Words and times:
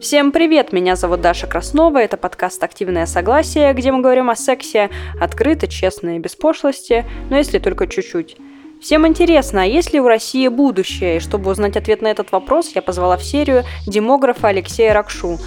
Всем 0.00 0.32
привет, 0.32 0.72
меня 0.72 0.96
зовут 0.96 1.20
Даша 1.20 1.46
Краснова, 1.46 1.98
это 1.98 2.16
подкаст 2.16 2.64
«Активное 2.64 3.04
согласие», 3.04 3.74
где 3.74 3.92
мы 3.92 4.00
говорим 4.00 4.30
о 4.30 4.34
сексе 4.34 4.88
открыто, 5.20 5.68
честно 5.68 6.16
и 6.16 6.18
без 6.18 6.34
пошлости, 6.36 7.04
но 7.28 7.36
если 7.36 7.58
только 7.58 7.86
чуть-чуть. 7.86 8.38
Всем 8.80 9.06
интересно, 9.06 9.60
а 9.62 9.66
есть 9.66 9.92
ли 9.92 10.00
у 10.00 10.08
России 10.08 10.48
будущее? 10.48 11.18
И 11.18 11.20
чтобы 11.20 11.50
узнать 11.50 11.76
ответ 11.76 12.00
на 12.00 12.06
этот 12.06 12.32
вопрос, 12.32 12.72
я 12.74 12.80
позвала 12.80 13.18
в 13.18 13.22
серию 13.22 13.64
демографа 13.86 14.48
Алексея 14.48 14.94
Ракшу. 14.94 15.38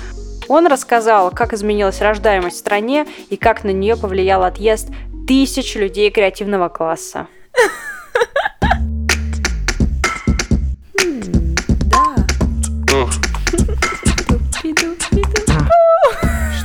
Он 0.47 0.67
рассказал, 0.67 1.31
как 1.31 1.53
изменилась 1.53 1.99
рождаемость 1.99 2.57
в 2.57 2.59
стране 2.59 3.07
и 3.31 3.37
как 3.37 3.63
на 3.63 3.71
нее 3.71 3.97
повлиял 3.97 4.43
отъезд 4.43 4.89
тысяч 5.27 5.73
людей 5.73 6.11
креативного 6.11 6.69
класса. 6.69 7.27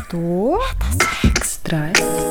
Что? 0.09 0.59
Это 0.73 1.35
секс. 1.35 1.53
Страсть? 1.53 2.28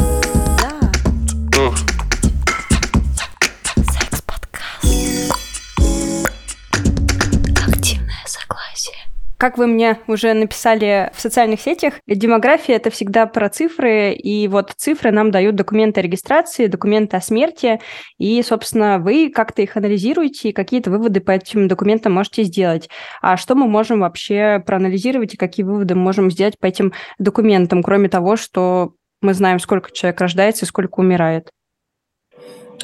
Как 9.38 9.60
вы 9.60 9.68
мне 9.68 10.00
уже 10.08 10.34
написали 10.34 11.12
в 11.14 11.22
социальных 11.22 11.62
сетях, 11.62 11.94
демография— 12.08 12.76
это 12.78 12.90
всегда 12.90 13.28
про 13.28 13.50
цифры, 13.50 14.14
и 14.14 14.48
вот 14.48 14.72
цифры 14.76 15.12
нам 15.12 15.30
дают 15.30 15.56
документы 15.56 16.00
о 16.00 16.04
регистрации, 16.04 16.66
документы 16.66 17.18
о 17.18 17.22
смерти, 17.22 17.80
и, 18.18 18.42
собственно, 18.42 18.98
вы 18.98 19.30
как-то 19.30 19.62
их 19.62 19.78
анализируете 19.78 20.50
и 20.50 20.54
какие-то 20.54 20.90
выводы 20.90 21.22
по 21.22 21.32
этим 21.32 21.68
документам 21.68 22.14
можете 22.14 22.44
сделать. 22.44 22.90
А 23.22 23.38
что 23.38 23.54
мы 23.54 23.68
можем 23.68 24.00
вообще 24.00 24.64
проанализировать 24.66 25.36
и 25.36 25.38
какие 25.38 25.64
выводы 25.64 25.94
мы 25.94 26.02
можем 26.02 26.32
сделать 26.32 26.58
по 26.60 26.66
этим 26.66 26.94
документам, 27.20 27.84
кроме 27.84 28.10
того, 28.10 28.38
что 28.38 28.94
мы 29.22 29.36
знаем, 29.36 29.60
сколько 29.60 29.92
человек 29.92 30.20
рождается 30.20 30.66
и 30.66 30.68
сколько 30.68 31.00
умирает? 31.00 31.52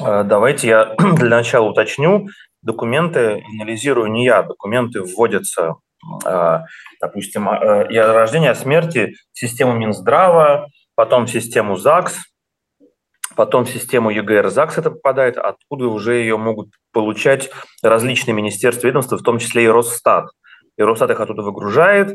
э, 0.00 0.22
Давайте 0.24 0.68
я 0.68 0.94
для 1.16 1.36
начала 1.36 1.68
уточню. 1.68 2.28
Документы 2.62 3.42
анализирую 3.60 4.10
не 4.10 4.24
я. 4.24 4.42
Документы 4.42 5.02
вводятся, 5.02 5.74
допустим, 7.00 7.48
э, 7.48 7.88
и 7.90 7.96
о 7.96 8.12
рождении, 8.12 8.48
о 8.48 8.54
смерти 8.54 9.14
систему 9.32 9.74
Минздрава, 9.74 10.68
потом 10.94 11.26
систему 11.26 11.76
ЗАГС, 11.76 12.16
потом 13.36 13.66
систему 13.66 14.10
ЕГР 14.10 14.50
ЗАГС 14.50 14.78
это 14.78 14.90
попадает, 14.90 15.36
откуда 15.36 15.88
уже 15.88 16.14
ее 16.14 16.36
могут 16.36 16.70
получать 16.92 17.50
различные 17.82 18.34
министерства, 18.34 18.86
ведомства, 18.86 19.18
в 19.18 19.22
том 19.22 19.38
числе 19.38 19.64
и 19.64 19.68
Росстат. 19.68 20.26
И 20.76 20.82
Росстат 20.82 21.10
их 21.10 21.20
оттуда 21.20 21.42
выгружает, 21.42 22.12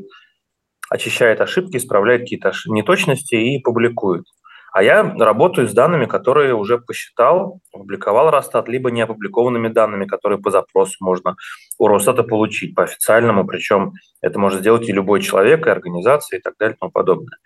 очищает 0.89 1.41
ошибки, 1.41 1.77
исправляет 1.77 2.21
какие-то 2.21 2.51
неточности 2.67 3.35
и 3.35 3.61
публикует. 3.61 4.25
А 4.71 4.83
я 4.83 5.03
работаю 5.03 5.67
с 5.67 5.73
данными, 5.73 6.05
которые 6.05 6.53
уже 6.53 6.77
посчитал, 6.77 7.59
опубликовал 7.73 8.29
Росстат, 8.29 8.67
либо 8.67 8.91
неопубликованными 8.91 9.69
данными, 9.69 10.05
которые 10.05 10.39
по 10.39 10.51
запросу 10.51 10.97
можно 11.01 11.35
у 11.77 11.87
Росстата 11.87 12.23
получить 12.23 12.75
по 12.75 12.83
официальному, 12.83 13.45
причем 13.45 13.93
это 14.21 14.39
может 14.39 14.59
сделать 14.59 14.87
и 14.87 14.93
любой 14.93 15.21
человек, 15.21 15.65
и 15.65 15.69
организация, 15.69 16.39
и 16.39 16.41
так 16.41 16.53
далее, 16.59 16.75
и 16.75 16.79
тому 16.79 16.91
подобное. 16.91 17.37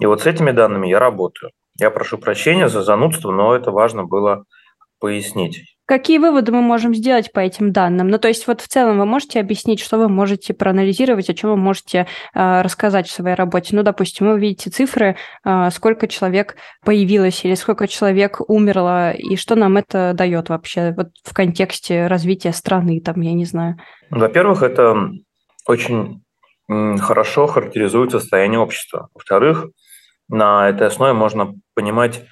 И 0.00 0.06
вот 0.06 0.22
с 0.22 0.26
этими 0.26 0.50
данными 0.50 0.88
я 0.88 0.98
работаю. 0.98 1.52
Я 1.78 1.90
прошу 1.90 2.18
прощения 2.18 2.68
за 2.68 2.82
занудство, 2.82 3.30
но 3.30 3.54
это 3.54 3.70
важно 3.70 4.04
было 4.04 4.44
пояснить. 4.98 5.75
Какие 5.86 6.18
выводы 6.18 6.50
мы 6.50 6.62
можем 6.62 6.94
сделать 6.94 7.32
по 7.32 7.38
этим 7.38 7.70
данным? 7.70 8.08
Ну, 8.08 8.18
то 8.18 8.26
есть 8.26 8.48
вот 8.48 8.60
в 8.60 8.66
целом 8.66 8.98
вы 8.98 9.06
можете 9.06 9.38
объяснить, 9.38 9.78
что 9.78 9.98
вы 9.98 10.08
можете 10.08 10.52
проанализировать, 10.52 11.30
о 11.30 11.34
чем 11.34 11.50
вы 11.50 11.56
можете 11.56 12.08
э, 12.34 12.62
рассказать 12.62 13.06
в 13.06 13.12
своей 13.12 13.36
работе? 13.36 13.76
Ну, 13.76 13.84
допустим, 13.84 14.28
вы 14.28 14.40
видите 14.40 14.70
цифры, 14.70 15.16
э, 15.44 15.70
сколько 15.70 16.08
человек 16.08 16.56
появилось 16.84 17.44
или 17.44 17.54
сколько 17.54 17.86
человек 17.86 18.40
умерло, 18.48 19.12
и 19.12 19.36
что 19.36 19.54
нам 19.54 19.76
это 19.76 20.12
дает 20.12 20.48
вообще 20.48 20.92
вот 20.96 21.10
в 21.22 21.32
контексте 21.32 22.08
развития 22.08 22.52
страны, 22.52 23.00
там, 23.00 23.20
я 23.20 23.32
не 23.32 23.44
знаю. 23.44 23.76
Во-первых, 24.10 24.64
это 24.64 25.10
очень 25.66 26.22
хорошо 26.68 27.46
характеризует 27.46 28.10
состояние 28.10 28.58
общества. 28.58 29.08
Во-вторых, 29.14 29.66
на 30.28 30.68
этой 30.68 30.88
основе 30.88 31.12
можно 31.12 31.54
понимать, 31.74 32.24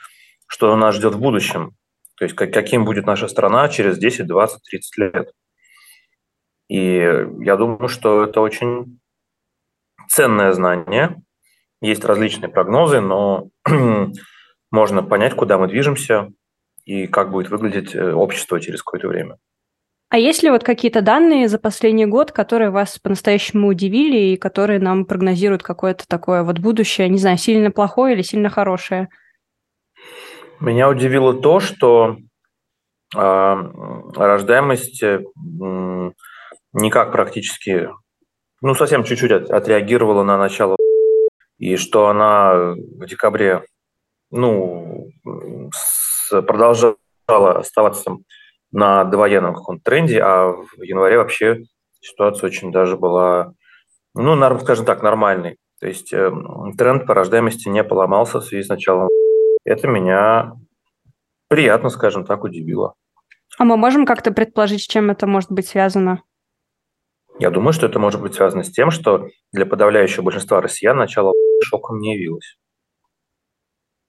что 0.48 0.74
нас 0.74 0.96
ждет 0.96 1.14
в 1.14 1.20
будущем. 1.20 1.70
То 2.16 2.24
есть 2.24 2.36
как- 2.36 2.52
каким 2.52 2.84
будет 2.84 3.06
наша 3.06 3.28
страна 3.28 3.68
через 3.68 3.98
10, 3.98 4.26
20, 4.26 4.62
30 4.62 4.98
лет. 4.98 5.32
И 6.68 6.96
я 7.40 7.56
думаю, 7.56 7.88
что 7.88 8.24
это 8.24 8.40
очень 8.40 9.00
ценное 10.08 10.52
знание. 10.52 11.22
Есть 11.80 12.04
различные 12.04 12.48
прогнозы, 12.48 13.00
но 13.00 13.48
можно 14.70 15.02
понять, 15.02 15.34
куда 15.34 15.58
мы 15.58 15.68
движемся 15.68 16.30
и 16.84 17.06
как 17.06 17.30
будет 17.30 17.50
выглядеть 17.50 17.94
э, 17.94 18.12
общество 18.12 18.60
через 18.60 18.82
какое-то 18.82 19.08
время. 19.08 19.36
А 20.10 20.18
есть 20.18 20.42
ли 20.42 20.50
вот 20.50 20.62
какие-то 20.62 21.00
данные 21.00 21.48
за 21.48 21.58
последний 21.58 22.06
год, 22.06 22.30
которые 22.30 22.70
вас 22.70 22.98
по-настоящему 22.98 23.68
удивили 23.68 24.16
и 24.16 24.36
которые 24.36 24.78
нам 24.78 25.06
прогнозируют 25.06 25.62
какое-то 25.62 26.06
такое 26.06 26.42
вот 26.42 26.58
будущее, 26.58 27.08
не 27.08 27.18
знаю, 27.18 27.36
сильно 27.36 27.70
плохое 27.70 28.14
или 28.14 28.22
сильно 28.22 28.48
хорошее? 28.48 29.08
Меня 30.64 30.88
удивило 30.88 31.34
то, 31.34 31.60
что 31.60 32.16
а, 33.14 33.54
рождаемость 34.16 35.02
э, 35.02 35.22
никак 36.72 37.12
практически, 37.12 37.90
ну, 38.62 38.74
совсем 38.74 39.04
чуть-чуть 39.04 39.30
от- 39.30 39.50
отреагировала 39.50 40.22
на 40.24 40.38
начало, 40.38 40.76
и 41.58 41.76
что 41.76 42.08
она 42.08 42.54
в 42.54 43.06
декабре, 43.06 43.64
ну, 44.30 45.10
продолжала 46.30 46.96
оставаться 47.28 48.16
на 48.72 49.04
довоенном 49.04 49.54
каком-то 49.54 49.84
тренде, 49.84 50.18
а 50.22 50.50
в 50.50 50.82
январе 50.82 51.18
вообще 51.18 51.64
ситуация 52.00 52.46
очень 52.46 52.72
даже 52.72 52.96
была, 52.96 53.52
ну, 54.14 54.34
скажем 54.60 54.86
так, 54.86 55.02
нормальной. 55.02 55.58
То 55.78 55.88
есть 55.88 56.10
э, 56.14 56.16
м, 56.16 56.72
тренд 56.78 57.06
по 57.06 57.12
рождаемости 57.12 57.68
не 57.68 57.84
поломался 57.84 58.40
в 58.40 58.44
связи 58.44 58.64
с 58.64 58.68
началом. 58.70 59.08
Это 59.64 59.88
меня 59.88 60.52
приятно, 61.48 61.88
скажем 61.88 62.24
так, 62.24 62.44
удивило. 62.44 62.94
А 63.58 63.64
мы 63.64 63.76
можем 63.76 64.04
как-то 64.04 64.32
предположить, 64.32 64.82
с 64.82 64.86
чем 64.86 65.10
это 65.10 65.26
может 65.26 65.50
быть 65.50 65.68
связано? 65.68 66.22
Я 67.38 67.50
думаю, 67.50 67.72
что 67.72 67.86
это 67.86 67.98
может 67.98 68.20
быть 68.20 68.34
связано 68.34 68.62
с 68.62 68.70
тем, 68.70 68.90
что 68.90 69.28
для 69.52 69.66
подавляющего 69.66 70.22
большинства 70.22 70.60
россиян 70.60 70.96
начало 70.96 71.32
шоком 71.64 71.98
не 71.98 72.14
явилось. 72.14 72.56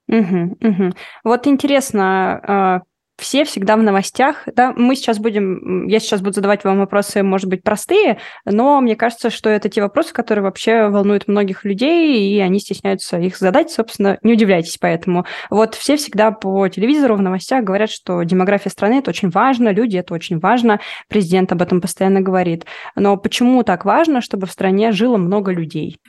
Мгм, 0.08 0.58
мгм. 0.60 0.94
Вот 1.24 1.48
интересно, 1.48 2.40
а, 2.44 2.82
все 3.18 3.46
всегда 3.46 3.78
в 3.78 3.84
новостях, 3.84 4.44
да, 4.56 4.74
мы 4.76 4.96
сейчас 4.96 5.20
будем, 5.20 5.88
я 5.88 6.00
сейчас 6.00 6.22
буду 6.22 6.34
задавать 6.34 6.64
вам 6.64 6.80
вопросы, 6.80 7.24
может 7.24 7.50
быть, 7.50 7.64
простые, 7.64 8.20
но 8.46 8.82
мне 8.82 8.96
кажется, 8.96 9.30
что 9.30 9.50
это 9.50 9.70
те 9.70 9.82
вопросы, 9.82 10.14
которые 10.14 10.44
вообще 10.44 10.90
волнуют 10.90 11.28
многих 11.28 11.64
людей, 11.64 12.30
и 12.30 12.40
они 12.40 12.60
стесняются 12.60 13.18
их 13.18 13.38
задать, 13.38 13.72
собственно, 13.72 14.18
не 14.22 14.34
удивляйтесь 14.34 14.78
поэтому. 14.78 15.26
Вот 15.50 15.76
все 15.76 15.96
всегда 15.98 16.32
по 16.32 16.68
телевизору 16.68 17.16
в 17.16 17.22
новостях 17.22 17.64
говорят, 17.64 17.90
что 17.90 18.24
демография 18.24 18.70
страны– 18.70 18.96
это 19.00 19.12
очень 19.12 19.30
важно, 19.30 19.70
люди– 19.70 19.98
это 19.98 20.14
очень 20.14 20.40
важно, 20.40 20.80
президент 21.08 21.52
об 21.52 21.62
этом 21.62 21.82
постоянно 21.82 22.22
говорит. 22.22 22.66
Но 22.96 23.16
почему 23.18 23.64
так 23.64 23.86
важно, 23.86 24.22
чтобы 24.22 24.48
в 24.48 24.52
стране 24.52 24.92
жило 24.92 25.18
много 25.18 25.52
людей? 25.52 26.00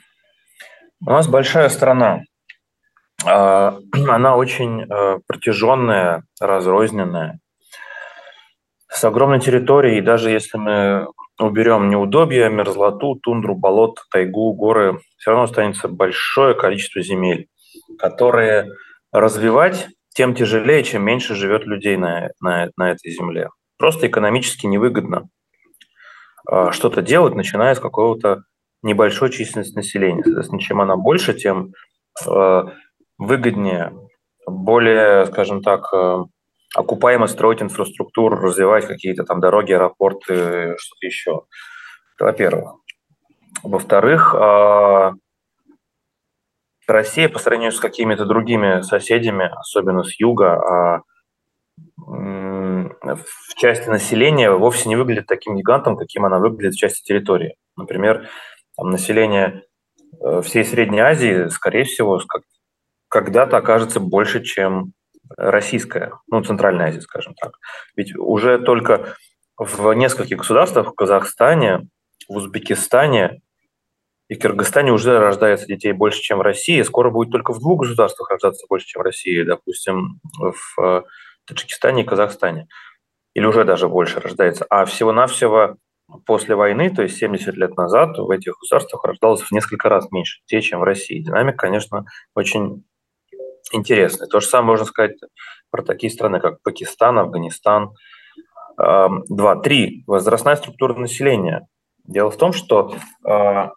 У 1.05 1.11
нас 1.11 1.27
большая 1.27 1.69
страна. 1.69 2.21
А, 3.25 3.77
Она 4.09 4.35
очень 4.35 4.83
э, 4.83 5.19
протяженная, 5.27 6.23
разрозненная, 6.39 7.39
с 8.89 9.03
огромной 9.03 9.39
территорией. 9.39 9.99
И 9.99 10.01
даже 10.01 10.29
если 10.29 10.57
мы 10.57 11.07
уберем 11.39 11.89
неудобья, 11.89 12.49
мерзлоту, 12.49 13.15
тундру, 13.15 13.55
болот, 13.55 13.99
тайгу, 14.11 14.53
горы, 14.53 14.99
все 15.17 15.31
равно 15.31 15.43
останется 15.43 15.87
большое 15.87 16.55
количество 16.55 17.01
земель, 17.01 17.47
которые 17.99 18.71
развивать 19.11 19.87
тем 20.13 20.33
тяжелее, 20.33 20.83
чем 20.83 21.03
меньше 21.03 21.35
живет 21.35 21.65
людей 21.65 21.95
на, 21.95 22.29
на, 22.41 22.69
на 22.75 22.91
этой 22.91 23.11
земле. 23.11 23.49
Просто 23.77 24.07
экономически 24.07 24.65
невыгодно 24.65 25.29
а, 26.47 26.71
что-то 26.71 27.03
делать, 27.03 27.35
начиная 27.35 27.75
с 27.75 27.79
какого-то 27.79 28.43
небольшой 28.81 29.29
численности 29.29 29.75
населения. 29.75 30.23
Соответственно, 30.23 30.61
чем 30.61 30.81
она 30.81 30.95
больше, 30.95 31.33
тем 31.33 31.73
э, 32.25 32.63
выгоднее, 33.17 33.93
более, 34.45 35.25
скажем 35.25 35.61
так, 35.61 35.91
э, 35.93 36.23
окупаемо 36.75 37.27
строить 37.27 37.61
инфраструктуру, 37.61 38.37
развивать 38.37 38.85
какие-то 38.85 39.23
там 39.23 39.39
дороги, 39.39 39.73
аэропорты, 39.73 40.75
что-то 40.77 41.05
еще. 41.05 41.41
Это 42.15 42.25
во-первых. 42.25 42.75
Во-вторых, 43.63 44.35
э, 44.35 45.11
Россия 46.87 47.27
по 47.27 47.39
сравнению 47.39 47.73
с 47.73 47.79
какими-то 47.79 48.25
другими 48.25 48.81
соседями, 48.81 49.51
особенно 49.57 50.03
с 50.03 50.17
юга, 50.19 50.53
а, 50.53 51.01
в 51.97 53.55
части 53.55 53.89
населения 53.89 54.51
вовсе 54.51 54.87
не 54.87 54.95
выглядит 54.95 55.27
таким 55.27 55.55
гигантом, 55.55 55.97
каким 55.97 56.25
она 56.25 56.39
выглядит 56.39 56.73
в 56.73 56.77
части 56.77 57.03
территории. 57.03 57.55
Например, 57.75 58.29
там 58.75 58.89
население 58.89 59.63
э, 60.21 60.41
всей 60.43 60.63
Средней 60.63 60.99
Азии, 60.99 61.49
скорее 61.49 61.83
всего, 61.83 62.19
когда-то 63.09 63.57
окажется 63.57 63.99
больше, 63.99 64.43
чем 64.43 64.93
российская, 65.35 66.13
ну, 66.27 66.43
Центральная 66.43 66.87
Азия, 66.87 67.01
скажем 67.01 67.33
так. 67.35 67.53
Ведь 67.95 68.15
уже 68.15 68.59
только 68.59 69.15
в 69.57 69.91
нескольких 69.93 70.37
государствах, 70.37 70.89
в 70.89 70.95
Казахстане, 70.95 71.87
в 72.27 72.35
Узбекистане 72.35 73.41
и 74.29 74.35
Кыргызстане 74.35 74.91
уже 74.91 75.19
рождается 75.19 75.67
детей 75.67 75.93
больше, 75.93 76.19
чем 76.19 76.39
в 76.39 76.41
России. 76.41 76.81
Скоро 76.81 77.09
будет 77.09 77.31
только 77.31 77.53
в 77.53 77.59
двух 77.59 77.81
государствах 77.81 78.29
рождаться 78.29 78.65
больше, 78.69 78.87
чем 78.87 79.01
в 79.01 79.05
России, 79.05 79.43
допустим, 79.43 80.19
в 80.37 80.81
э, 80.81 81.03
Таджикистане 81.45 82.03
и 82.03 82.05
Казахстане. 82.05 82.67
Или 83.33 83.45
уже 83.45 83.63
даже 83.63 83.87
больше 83.87 84.19
рождается. 84.19 84.65
А 84.69 84.85
всего-навсего 84.85 85.77
после 86.25 86.55
войны, 86.55 86.89
то 86.93 87.03
есть 87.03 87.17
70 87.17 87.55
лет 87.55 87.77
назад, 87.77 88.17
в 88.17 88.29
этих 88.29 88.53
государствах 88.59 89.05
рождалось 89.05 89.41
в 89.41 89.51
несколько 89.51 89.87
раз 89.89 90.11
меньше 90.11 90.41
детей, 90.41 90.61
чем 90.61 90.79
в 90.81 90.83
России. 90.83 91.19
Динамика, 91.19 91.57
конечно, 91.57 92.05
очень 92.35 92.83
интересная. 93.71 94.27
То 94.27 94.39
же 94.39 94.47
самое 94.47 94.71
можно 94.71 94.85
сказать 94.85 95.17
про 95.69 95.83
такие 95.83 96.11
страны, 96.11 96.39
как 96.39 96.61
Пакистан, 96.61 97.19
Афганистан. 97.19 97.91
Два, 98.77 99.55
три. 99.63 100.03
Возрастная 100.05 100.55
структура 100.55 100.93
населения. 100.93 101.67
Дело 102.05 102.29
в 102.29 102.37
том, 102.37 102.53
что 102.53 102.95
а, 103.25 103.71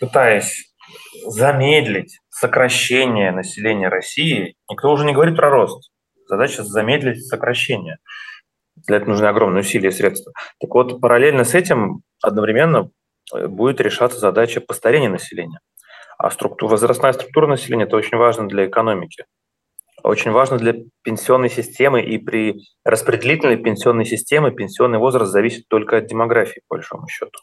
пытаясь 0.00 0.72
замедлить 1.26 2.20
сокращение 2.30 3.32
населения 3.32 3.88
России, 3.88 4.56
никто 4.70 4.90
уже 4.90 5.04
не 5.04 5.12
говорит 5.12 5.36
про 5.36 5.50
рост. 5.50 5.90
Задача 6.26 6.62
замедлить 6.62 7.26
сокращение. 7.26 7.98
Для 8.86 8.96
этого 8.96 9.10
нужны 9.10 9.26
огромные 9.26 9.60
усилия 9.60 9.90
и 9.90 9.92
средства. 9.92 10.32
Так 10.60 10.70
вот, 10.74 11.00
параллельно 11.00 11.44
с 11.44 11.54
этим 11.54 12.02
одновременно 12.22 12.90
э, 13.32 13.46
будет 13.46 13.80
решаться 13.80 14.18
задача 14.18 14.60
постарения 14.60 15.08
населения. 15.08 15.60
А 16.24 16.30
структура, 16.30 16.70
возрастная 16.70 17.12
структура 17.12 17.46
населения– 17.46 17.84
это 17.84 17.98
очень 17.98 18.16
важно 18.16 18.48
для 18.48 18.64
экономики. 18.64 19.26
Очень 20.02 20.30
важно 20.30 20.56
для 20.56 20.72
пенсионной 21.02 21.50
системы, 21.50 22.00
и 22.00 22.16
при 22.16 22.62
распределительной 22.82 23.58
пенсионной 23.58 24.06
системе 24.06 24.50
пенсионный 24.50 24.96
возраст 24.96 25.30
зависит 25.30 25.68
только 25.68 25.98
от 25.98 26.06
демографии, 26.06 26.62
по 26.66 26.76
большому 26.76 27.08
счету. 27.08 27.38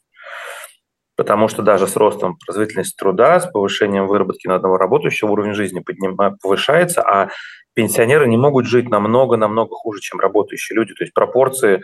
Потому 1.15 1.47
что 1.47 1.61
даже 1.61 1.85
с 1.85 1.95
ростом 1.95 2.37
производительности 2.43 2.95
труда, 2.97 3.39
с 3.39 3.51
повышением 3.51 4.07
выработки 4.07 4.47
на 4.47 4.55
одного 4.55 4.77
работающего 4.77 5.29
уровень 5.29 5.53
жизни 5.53 5.81
подним, 5.81 6.17
повышается, 6.41 7.03
а 7.03 7.29
пенсионеры 7.75 8.27
не 8.27 8.37
могут 8.37 8.65
жить 8.65 8.89
намного-намного 8.89 9.75
хуже, 9.75 10.01
чем 10.01 10.19
работающие 10.19 10.75
люди. 10.75 10.95
То 10.95 11.03
есть 11.03 11.13
пропорции 11.13 11.83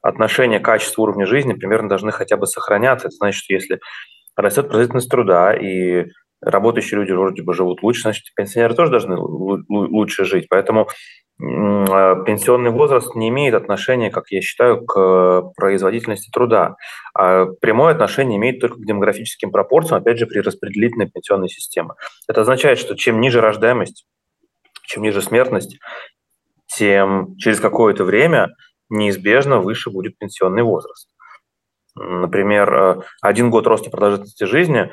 отношения 0.00 0.60
качества 0.60 1.02
уровня 1.02 1.26
жизни 1.26 1.52
примерно 1.52 1.90
должны 1.90 2.10
хотя 2.10 2.38
бы 2.38 2.46
сохраняться. 2.46 3.08
Это 3.08 3.16
значит, 3.16 3.44
что 3.44 3.52
если 3.52 3.80
растет 4.34 4.68
производительность 4.68 5.10
труда 5.10 5.54
и 5.54 6.06
работающие 6.40 6.98
люди 6.98 7.12
вроде 7.12 7.42
бы 7.42 7.54
живут 7.54 7.82
лучше, 7.82 8.02
значит, 8.02 8.24
пенсионеры 8.34 8.74
тоже 8.74 8.90
должны 8.90 9.16
лучше 9.18 10.24
жить. 10.24 10.46
Поэтому 10.48 10.88
а, 11.40 12.16
пенсионный 12.24 12.70
возраст 12.70 13.14
не 13.14 13.28
имеет 13.28 13.54
отношения, 13.54 14.10
как 14.10 14.30
я 14.30 14.40
считаю, 14.40 14.84
к 14.84 15.52
производительности 15.56 16.30
труда. 16.30 16.76
А 17.14 17.46
прямое 17.60 17.92
отношение 17.92 18.38
имеет 18.38 18.60
только 18.60 18.76
к 18.76 18.84
демографическим 18.84 19.50
пропорциям, 19.50 20.00
опять 20.00 20.18
же, 20.18 20.26
при 20.26 20.40
распределительной 20.40 21.08
пенсионной 21.08 21.48
системе. 21.48 21.90
Это 22.28 22.40
означает, 22.40 22.78
что 22.78 22.96
чем 22.96 23.20
ниже 23.20 23.40
рождаемость, 23.40 24.06
чем 24.86 25.02
ниже 25.02 25.22
смертность, 25.22 25.78
тем 26.66 27.36
через 27.36 27.60
какое-то 27.60 28.04
время 28.04 28.54
неизбежно 28.88 29.60
выше 29.60 29.90
будет 29.90 30.18
пенсионный 30.18 30.62
возраст. 30.62 31.08
Например, 31.94 32.74
э, 32.74 32.96
один 33.22 33.50
год 33.50 33.66
роста 33.66 33.90
продолжительности 33.90 34.44
жизни 34.44 34.90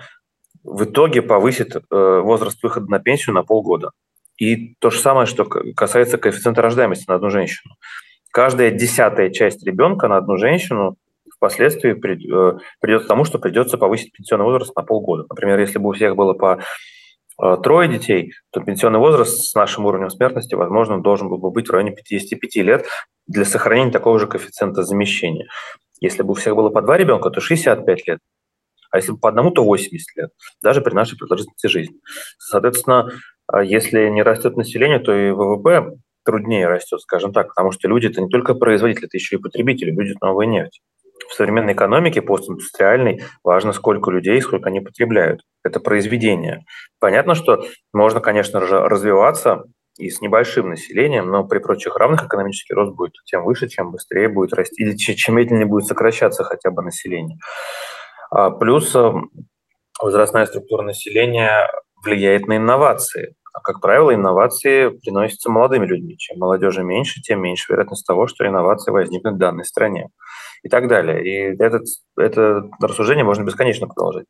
в 0.65 0.83
итоге 0.83 1.21
повысит 1.21 1.75
э, 1.75 1.79
возраст 1.89 2.61
выхода 2.63 2.89
на 2.89 2.99
пенсию 2.99 3.35
на 3.35 3.43
полгода. 3.43 3.91
И 4.37 4.75
то 4.79 4.89
же 4.89 4.99
самое, 4.99 5.27
что 5.27 5.45
касается 5.45 6.17
коэффициента 6.17 6.61
рождаемости 6.61 7.05
на 7.07 7.15
одну 7.15 7.29
женщину. 7.29 7.75
Каждая 8.31 8.71
десятая 8.71 9.29
часть 9.29 9.65
ребенка 9.65 10.07
на 10.07 10.17
одну 10.17 10.37
женщину 10.37 10.97
впоследствии 11.37 11.91
э, 11.91 12.57
придет 12.81 13.03
к 13.03 13.07
тому, 13.07 13.25
что 13.25 13.39
придется 13.39 13.77
повысить 13.77 14.11
пенсионный 14.11 14.45
возраст 14.45 14.75
на 14.75 14.81
полгода. 14.81 15.25
Например, 15.29 15.59
если 15.59 15.77
бы 15.77 15.89
у 15.89 15.93
всех 15.93 16.15
было 16.15 16.33
по 16.33 16.59
э, 17.41 17.57
трое 17.61 17.87
детей, 17.87 18.33
то 18.51 18.59
пенсионный 18.59 18.99
возраст 18.99 19.37
с 19.37 19.53
нашим 19.53 19.85
уровнем 19.85 20.09
смертности, 20.09 20.55
возможно, 20.55 21.01
должен 21.01 21.29
был 21.29 21.37
бы 21.37 21.51
быть 21.51 21.67
в 21.67 21.71
районе 21.71 21.91
55 21.91 22.55
лет 22.57 22.85
для 23.27 23.45
сохранения 23.45 23.91
такого 23.91 24.19
же 24.19 24.27
коэффициента 24.27 24.83
замещения. 24.83 25.47
Если 26.01 26.23
бы 26.23 26.31
у 26.31 26.33
всех 26.33 26.55
было 26.55 26.69
по 26.69 26.81
два 26.81 26.97
ребенка, 26.97 27.29
то 27.29 27.39
65 27.39 28.07
лет. 28.07 28.19
А 28.91 28.97
если 28.97 29.13
по 29.13 29.29
одному, 29.29 29.51
то 29.51 29.63
80 29.63 30.15
лет, 30.15 30.29
даже 30.61 30.81
при 30.81 30.93
нашей 30.93 31.17
продолжительности 31.17 31.67
жизни. 31.67 31.99
Соответственно, 32.37 33.11
а 33.47 33.63
если 33.63 34.09
не 34.09 34.23
растет 34.23 34.57
население, 34.57 34.99
то 34.99 35.13
и 35.13 35.31
ВВП 35.31 35.97
труднее 36.25 36.67
растет, 36.67 36.99
скажем 37.01 37.31
так, 37.31 37.49
потому 37.49 37.71
что 37.71 37.87
люди– 37.87 38.07
это 38.11 38.21
не 38.21 38.29
только 38.29 38.55
производители, 38.55 39.05
это 39.05 39.17
еще 39.17 39.35
и 39.35 39.39
потребители, 39.39 39.91
люди– 39.91 40.15
новая 40.21 40.47
нефть. 40.47 40.81
В 41.29 41.33
современной 41.33 41.73
экономике, 41.73 42.21
постиндустриальной, 42.21 43.23
важно, 43.43 43.71
сколько 43.71 44.11
людей, 44.11 44.41
сколько 44.41 44.69
они 44.69 44.81
потребляют. 44.81 45.41
Это 45.63 45.79
произведение. 45.79 46.65
Понятно, 46.99 47.35
что 47.35 47.65
можно, 47.93 48.19
конечно, 48.19 48.59
развиваться 48.59 49.63
и 49.97 50.09
с 50.09 50.19
небольшим 50.21 50.69
населением, 50.69 51.29
но 51.29 51.45
при 51.45 51.59
прочих 51.59 51.95
равных 51.95 52.25
экономический 52.25 52.73
рост 52.73 52.93
будет 52.95 53.13
тем 53.25 53.45
выше, 53.45 53.69
чем 53.69 53.91
быстрее 53.91 54.27
будет 54.27 54.53
расти, 54.53 54.83
или 54.83 54.95
чем 54.95 55.35
медленнее 55.35 55.65
будет 55.65 55.85
сокращаться 55.85 56.43
хотя 56.43 56.69
бы 56.69 56.81
население. 56.83 57.37
А 58.35 58.51
плюс 58.51 58.93
э, 58.93 59.13
возрастная 60.01 60.45
структура 60.45 60.83
населения 60.83 61.69
влияет 62.03 62.47
на 62.47 62.57
инновации. 62.57 63.35
А, 63.53 63.61
как 63.61 63.79
правило, 63.79 64.13
инновации 64.13 64.89
приносятся 64.89 65.49
молодыми 65.49 65.85
людьми. 65.85 66.17
Чем 66.17 66.39
молодежи 66.39 66.83
меньше, 66.83 67.21
тем 67.21 67.41
меньше 67.41 67.71
вероятность 67.71 68.05
того, 68.05 68.27
что 68.27 68.45
инновации 68.45 68.91
возникнут 68.91 69.35
в 69.35 69.37
данной 69.37 69.63
стране. 69.63 70.09
И 70.63 70.67
так 70.67 70.89
далее. 70.89 71.23
И 71.23 71.63
этот, 71.63 71.83
это 72.17 72.69
рассуждение 72.81 73.23
можно 73.23 73.43
бесконечно 73.43 73.87
продолжать. 73.87 74.25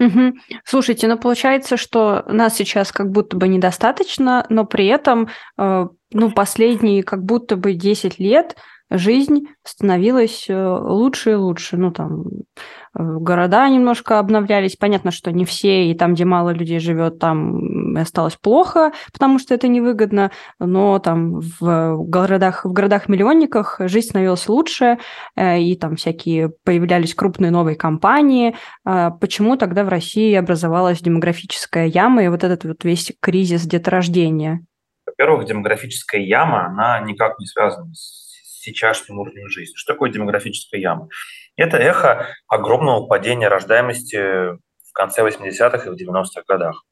Угу. 0.00 0.34
Слушайте, 0.64 1.06
ну 1.06 1.16
получается, 1.16 1.76
что 1.76 2.24
нас 2.26 2.56
сейчас 2.56 2.90
как 2.90 3.10
будто 3.10 3.36
бы 3.36 3.46
недостаточно, 3.46 4.44
но 4.48 4.64
при 4.64 4.88
этом 4.88 5.28
э, 5.56 5.86
ну, 6.12 6.30
последние 6.32 7.04
как 7.04 7.22
будто 7.22 7.56
бы 7.56 7.74
10 7.74 8.18
лет 8.18 8.56
жизнь 8.90 9.48
становилась 9.64 10.46
э, 10.48 10.54
лучше 10.54 11.32
и 11.32 11.34
лучше. 11.34 11.76
Ну, 11.76 11.90
там, 11.90 12.24
э, 12.24 13.02
города 13.02 13.68
немножко 13.68 14.18
обновлялись. 14.18 14.76
Понятно, 14.76 15.10
что 15.10 15.32
не 15.32 15.44
все, 15.44 15.90
и 15.90 15.94
там, 15.94 16.14
где 16.14 16.24
мало 16.24 16.50
людей 16.50 16.78
живет, 16.78 17.18
там 17.18 17.96
осталось 17.96 18.36
плохо, 18.36 18.92
потому 19.12 19.38
что 19.38 19.54
это 19.54 19.68
невыгодно, 19.68 20.30
но 20.58 20.98
там 20.98 21.40
в 21.40 21.96
городах, 22.04 22.64
в 22.64 22.72
городах-миллионниках 22.72 23.80
жизнь 23.80 24.08
становилась 24.08 24.48
лучше, 24.48 24.98
э, 25.36 25.60
и 25.60 25.76
там 25.76 25.96
всякие 25.96 26.50
появлялись 26.64 27.14
крупные 27.14 27.50
новые 27.50 27.76
компании. 27.76 28.54
А 28.84 29.10
почему 29.10 29.56
тогда 29.56 29.84
в 29.84 29.88
России 29.88 30.34
образовалась 30.34 31.00
демографическая 31.00 31.86
яма 31.86 32.24
и 32.24 32.28
вот 32.28 32.44
этот 32.44 32.64
вот 32.64 32.84
весь 32.84 33.12
кризис 33.20 33.62
деторождения? 33.62 34.64
Во-первых, 35.06 35.46
демографическая 35.46 36.20
яма, 36.20 36.66
она 36.66 37.00
никак 37.00 37.38
не 37.38 37.46
связана 37.46 37.92
с 37.94 38.23
сейчасшним 38.64 39.18
уровнем 39.18 39.48
жизни. 39.48 39.74
Что 39.76 39.94
такое 39.94 40.10
демографическая 40.10 40.80
яма? 40.80 41.08
Это 41.56 41.76
эхо 41.76 42.28
огромного 42.48 43.06
падения 43.06 43.48
рождаемости 43.48 44.16
в 44.16 44.92
конце 44.92 45.22
80-х 45.22 45.86
и 45.86 45.90
в 45.90 45.94
90-х 45.94 46.42
годах. 46.48 46.84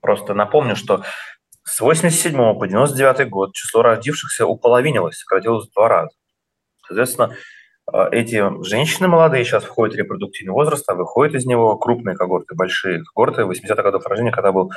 Просто 0.00 0.34
напомню, 0.34 0.74
что 0.74 1.04
с 1.64 1.80
87 1.80 2.58
по 2.58 2.66
99 2.66 3.28
год 3.28 3.54
число 3.54 3.82
родившихся 3.82 4.46
уполовинилось, 4.46 5.18
сократилось 5.18 5.68
в 5.68 5.72
два 5.72 5.88
раза. 5.88 6.10
Соответственно, 6.86 7.36
э, 7.92 8.08
эти 8.10 8.42
женщины 8.64 9.06
молодые 9.06 9.44
сейчас 9.44 9.64
входят 9.64 9.94
в 9.94 9.98
репродуктивный 9.98 10.52
возраст, 10.52 10.88
а 10.88 10.94
выходят 10.94 11.36
из 11.36 11.46
него 11.46 11.76
крупные 11.76 12.16
когорты, 12.16 12.54
большие 12.56 13.04
когорты 13.04 13.42
80-х 13.42 13.82
годов 13.82 14.04
рождения, 14.06 14.32
когда 14.32 14.50
был 14.50 14.72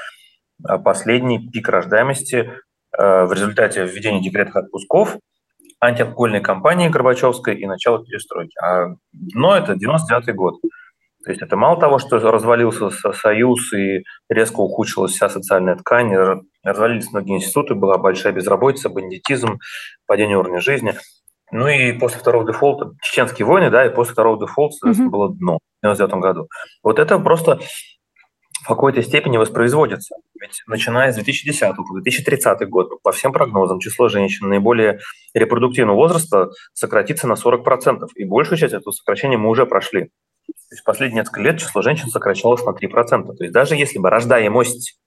э, 0.67 0.77
последний 0.77 1.49
пик 1.49 1.69
рождаемости 1.69 2.51
э, 2.97 3.25
в 3.25 3.33
результате 3.33 3.85
введения 3.85 4.21
декретных 4.21 4.55
отпусков 4.55 5.17
антиалкогольной 5.79 6.41
кампании 6.41 6.89
Горбачевской 6.89 7.55
и 7.55 7.65
начало 7.65 8.03
перестройки. 8.03 8.58
А 8.63 8.96
дно– 9.12 9.55
это 9.58 9.75
99 9.75 10.36
год. 10.36 10.55
То 11.25 11.32
есть 11.32 11.41
это 11.41 11.58
мало 11.58 11.79
того, 11.79 11.98
что 11.98 12.20
развалился 12.20 12.91
Союз 13.13 13.74
и 13.74 14.03
резко 14.29 14.60
ухудшилась 14.60 15.13
вся 15.13 15.27
социальная 15.27 15.75
ткань, 15.75 16.13
развалились 16.63 17.12
многие 17.12 17.38
институты, 17.38 17.74
была 17.74 17.98
большая 17.98 18.32
безработица, 18.32 18.89
бандитизм, 18.89 19.60
падение 20.05 20.38
уровня 20.38 20.62
жизни. 20.62 20.94
Ну 21.51 21.67
и 21.67 21.94
после 21.94 22.20
второго 22.20 22.46
дефолта, 22.46 22.91
чеченские 23.01 23.48
войны, 23.48 23.72
да, 23.72 23.86
и 23.86 23.94
после 23.94 24.13
второго 24.13 24.39
дефолта, 24.39 24.88
mm-hmm. 24.88 25.10
было 25.10 25.36
дно 25.36 25.60
в 25.82 25.86
99 25.86 26.15
году. 26.22 26.48
Вот 26.84 27.00
это 27.00 27.17
просто 27.17 27.60
в 28.65 28.67
какой-то 28.67 29.03
степени 29.03 29.38
воспроизводится. 29.38 30.15
Ведь 30.41 30.63
начиная 30.65 31.12
с 31.12 31.15
2010 31.15 31.75
по 31.75 31.93
2030 31.93 32.67
год, 32.67 33.00
по 33.03 33.12
всем 33.12 33.31
прогнозам, 33.31 33.79
число 33.79 34.10
женщин 34.10 34.50
наиболее 34.50 35.01
репродуктивного 35.36 35.95
возраста 35.95 36.50
сократится 36.74 37.27
на 37.27 37.34
40%. 37.34 38.07
И 38.15 38.25
большую 38.25 38.57
часть 38.57 38.74
этого 38.74 38.91
сокращения 38.91 39.38
мы 39.38 39.50
уже 39.50 39.67
прошли. 39.67 40.05
То 40.48 40.72
есть 40.72 40.84
последние 40.84 41.22
несколько 41.22 41.41
лет 41.41 41.60
число 41.60 41.84
женщин 41.84 42.07
сокращалось 42.10 42.65
на 42.65 42.72
3%. 42.72 43.36
То 43.36 43.43
есть 43.43 43.53
даже 43.53 43.75
если 43.75 44.00
бы 44.00 44.10
рождаемость 44.10 45.00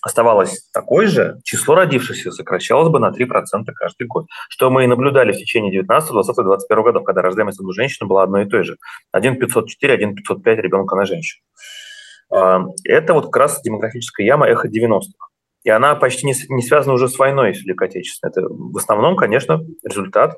оставалась 0.00 0.68
такой 0.72 1.06
же, 1.06 1.40
число 1.42 1.74
родившихся 1.74 2.30
сокращалось 2.30 2.88
бы 2.88 3.00
на 3.00 3.10
3% 3.10 3.64
каждый 3.74 4.06
год. 4.06 4.26
Что 4.48 4.70
мы 4.70 4.84
и 4.84 4.86
наблюдали 4.86 5.32
в 5.32 5.36
течение 5.36 5.72
19, 5.72 6.12
20, 6.12 6.36
21 6.36 6.84
годов, 6.84 7.04
когда 7.04 7.22
рождаемость 7.22 7.58
одной 7.58 7.74
женщины 7.74 8.06
была 8.06 8.22
одной 8.22 8.44
и 8.44 8.48
той 8.48 8.62
же. 8.62 8.76
1,504, 9.10 9.92
1,505 9.92 10.58
ребенка 10.58 10.94
на 10.94 11.04
женщину. 11.04 11.42
А, 12.30 12.64
это 12.84 13.14
вот 13.14 13.26
как 13.26 13.36
раз 13.36 13.60
демографическая 13.62 14.26
яма 14.26 14.46
эхо 14.48 14.68
90-х. 14.68 15.28
И 15.64 15.70
она 15.70 15.94
почти 15.96 16.26
не, 16.26 16.62
связана 16.62 16.94
уже 16.94 17.08
с 17.08 17.18
войной 17.18 17.52
Великой 17.52 17.88
Отечественной. 17.88 18.30
Это 18.30 18.42
в 18.48 18.76
основном, 18.76 19.16
конечно, 19.16 19.60
результат 19.82 20.36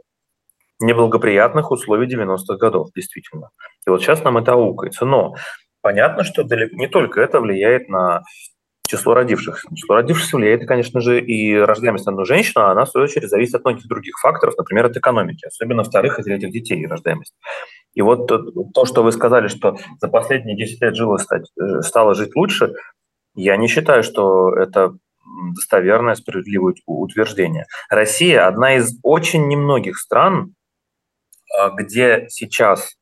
неблагоприятных 0.80 1.70
условий 1.70 2.06
90-х 2.06 2.56
годов, 2.56 2.88
действительно. 2.94 3.50
И 3.86 3.90
вот 3.90 4.00
сейчас 4.00 4.22
нам 4.24 4.38
это 4.38 4.52
аукается. 4.52 5.04
Но 5.04 5.34
понятно, 5.82 6.24
что 6.24 6.44
далеко 6.44 6.76
не 6.76 6.86
только 6.86 7.20
это 7.20 7.40
влияет 7.40 7.88
на 7.88 8.22
число 8.88 9.14
родившихся. 9.14 9.68
Число 9.74 9.96
родившихся 9.96 10.36
влияет, 10.36 10.66
конечно 10.66 11.00
же, 11.00 11.20
и 11.20 11.54
рождаемость 11.54 12.06
на 12.06 12.12
одну 12.12 12.24
женщину, 12.24 12.64
а 12.64 12.72
она, 12.72 12.86
в 12.86 12.88
свою 12.88 13.04
очередь, 13.04 13.28
зависит 13.28 13.56
от 13.56 13.64
многих 13.64 13.86
других 13.86 14.18
факторов, 14.18 14.54
например, 14.56 14.86
от 14.86 14.96
экономики, 14.96 15.44
особенно 15.44 15.84
вторых 15.84 16.18
и 16.18 16.22
третьих 16.22 16.50
детей 16.50 16.86
рождаемость. 16.86 17.34
И 17.94 18.02
вот 18.02 18.26
то, 18.26 18.84
что 18.84 19.02
вы 19.02 19.12
сказали, 19.12 19.48
что 19.48 19.76
за 20.00 20.08
последние 20.08 20.56
10 20.56 20.80
лет 20.82 20.94
жило 20.94 21.16
стать, 21.16 21.50
э, 21.60 21.82
стало 21.82 22.14
жить 22.14 22.36
лучше, 22.36 22.74
я 23.34 23.56
не 23.56 23.68
считаю, 23.68 24.02
что 24.02 24.54
это 24.54 24.96
достоверное, 25.54 26.14
справедливое 26.14 26.74
утверждение. 26.86 27.66
Россия– 27.90 28.46
одна 28.48 28.76
из 28.76 28.98
очень 29.02 29.46
немногих 29.48 29.98
стран, 29.98 30.54
а, 31.56 31.70
где 31.70 32.26
сейчас 32.30 32.96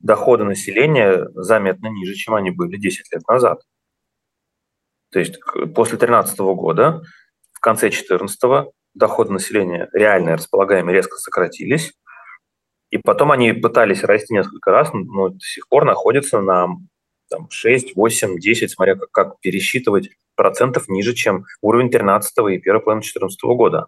доходы 0.00 0.44
населения 0.44 1.26
заметно 1.34 1.88
ниже, 1.88 2.14
чем 2.14 2.34
они 2.34 2.50
были 2.50 2.76
10 2.76 3.12
лет 3.12 3.26
назад. 3.26 3.60
То 5.10 5.18
есть 5.18 5.40
после 5.74 5.96
2013 5.98 6.38
года, 6.54 7.02
в 7.52 7.60
конце 7.60 7.88
2014 7.88 8.72
доходы 8.94 9.32
населения 9.32 9.88
реальные, 9.92 10.36
располагаемые, 10.36 10.94
резко 10.94 11.16
сократились. 11.16 11.94
И 12.90 12.98
потом 12.98 13.32
они 13.32 13.52
пытались 13.52 14.02
расти 14.02 14.32
несколько 14.32 14.70
раз, 14.70 14.90
но 14.92 15.28
до 15.28 15.40
сих 15.40 15.68
пор 15.68 15.84
находятся 15.84 16.40
на 16.40 16.68
там, 17.28 17.48
6, 17.50 17.96
8, 17.96 18.38
10, 18.38 18.70
смотря 18.70 18.94
как, 18.96 19.10
как 19.10 19.40
пересчитывать, 19.40 20.10
процентов 20.34 20.88
ниже, 20.88 21.14
чем 21.14 21.44
уровень 21.60 21.90
13 21.90 22.32
и 22.50 22.58
первой 22.58 22.80
половины 22.80 23.02
2014 23.02 23.42
года. 23.44 23.86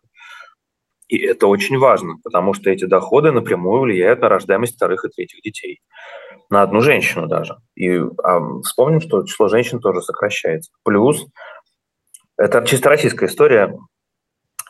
И 1.09 1.19
это 1.19 1.47
очень 1.47 1.79
важно, 1.79 2.17
потому 2.23 2.55
что 2.55 2.71
эти 2.71 2.85
доходы 2.85 3.33
напрямую 3.33 3.81
влияют 3.83 4.21
на 4.21 4.29
рождаемость 4.29 4.77
вторых 4.77 5.05
и 5.05 5.09
третьих 5.09 5.43
детей. 5.43 5.81
На 6.51 6.63
одну 6.63 6.81
женщину 6.81 7.27
даже. 7.27 7.57
И 7.75 7.99
а, 7.99 8.41
вспомним, 8.63 9.01
что 9.01 9.25
число 9.25 9.49
женщин 9.49 9.81
тоже 9.81 10.03
сокращается. 10.03 10.71
Плюс, 10.85 11.27
это 12.37 12.65
чисто 12.65 12.89
российская 12.89 13.27
история, 13.27 13.77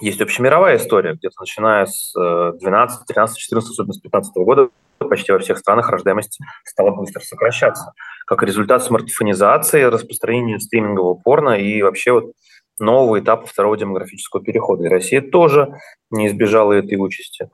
есть 0.01 0.21
общемировая 0.21 0.77
история, 0.77 1.15
где-то 1.15 1.35
начиная 1.41 1.87
с 1.87 2.13
12, 2.15 3.07
13, 3.07 3.39
14, 3.39 3.71
особенно 3.71 3.93
с 3.93 4.01
15 4.01 4.35
года 4.37 4.69
почти 5.09 5.33
во 5.33 5.39
всех 5.39 5.59
странах 5.59 5.89
рождаемость 5.91 6.39
стала 6.65 6.91
быстро 6.91 7.21
сокращаться. 7.21 7.93
Как 8.27 8.43
результат 8.43 8.85
смартфонизации, 8.85 9.83
распространения 9.83 10.61
стримингового 10.61 11.15
порно 11.15 11.51
и 11.51 11.83
вообще 11.83 12.13
вот 12.13 12.33
нового 12.79 13.21
этапа 13.21 13.47
второго 13.47 13.77
демографического 13.77 14.43
перехода. 14.43 14.85
И 14.85 14.89
Россия 14.89 15.21
тоже 15.21 15.75
не 16.11 16.29
избежала 16.29 16.73
этой 16.73 16.97
участи. 16.97 17.51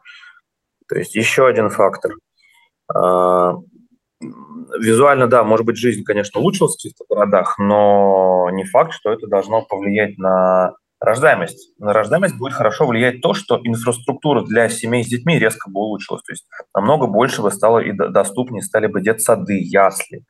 То 0.88 0.96
есть 0.96 1.14
еще 1.14 1.46
один 1.46 1.68
фактор. 1.68 2.12
А, 2.94 3.54
визуально, 4.78 5.26
да, 5.26 5.42
может 5.42 5.66
быть, 5.66 5.76
жизнь, 5.76 6.04
конечно, 6.04 6.40
улучшилась 6.40 6.74
в 6.74 6.76
каких-то 6.76 7.04
городах, 7.08 7.58
но 7.58 8.48
не 8.52 8.64
факт, 8.64 8.92
что 8.92 9.12
это 9.12 9.26
должно 9.26 9.62
повлиять 9.62 10.16
на 10.18 10.74
рождаемость. 11.06 11.72
На 11.78 11.92
рождаемость 11.92 12.36
будет 12.36 12.52
хорошо 12.52 12.86
влиять 12.86 13.20
то, 13.22 13.32
что 13.32 13.58
инфраструктура 13.62 14.42
для 14.42 14.68
семей 14.68 15.04
с 15.04 15.08
детьми 15.08 15.38
резко 15.38 15.70
бы 15.70 15.80
улучшилась. 15.80 16.22
То 16.22 16.32
есть 16.32 16.46
намного 16.74 17.06
больше 17.06 17.42
бы 17.42 17.50
стало 17.50 17.78
и 17.78 17.92
доступнее, 17.92 18.62
стали 18.62 18.86
бы 18.86 19.00
детсады, 19.00 19.58
ясли. 19.58 20.24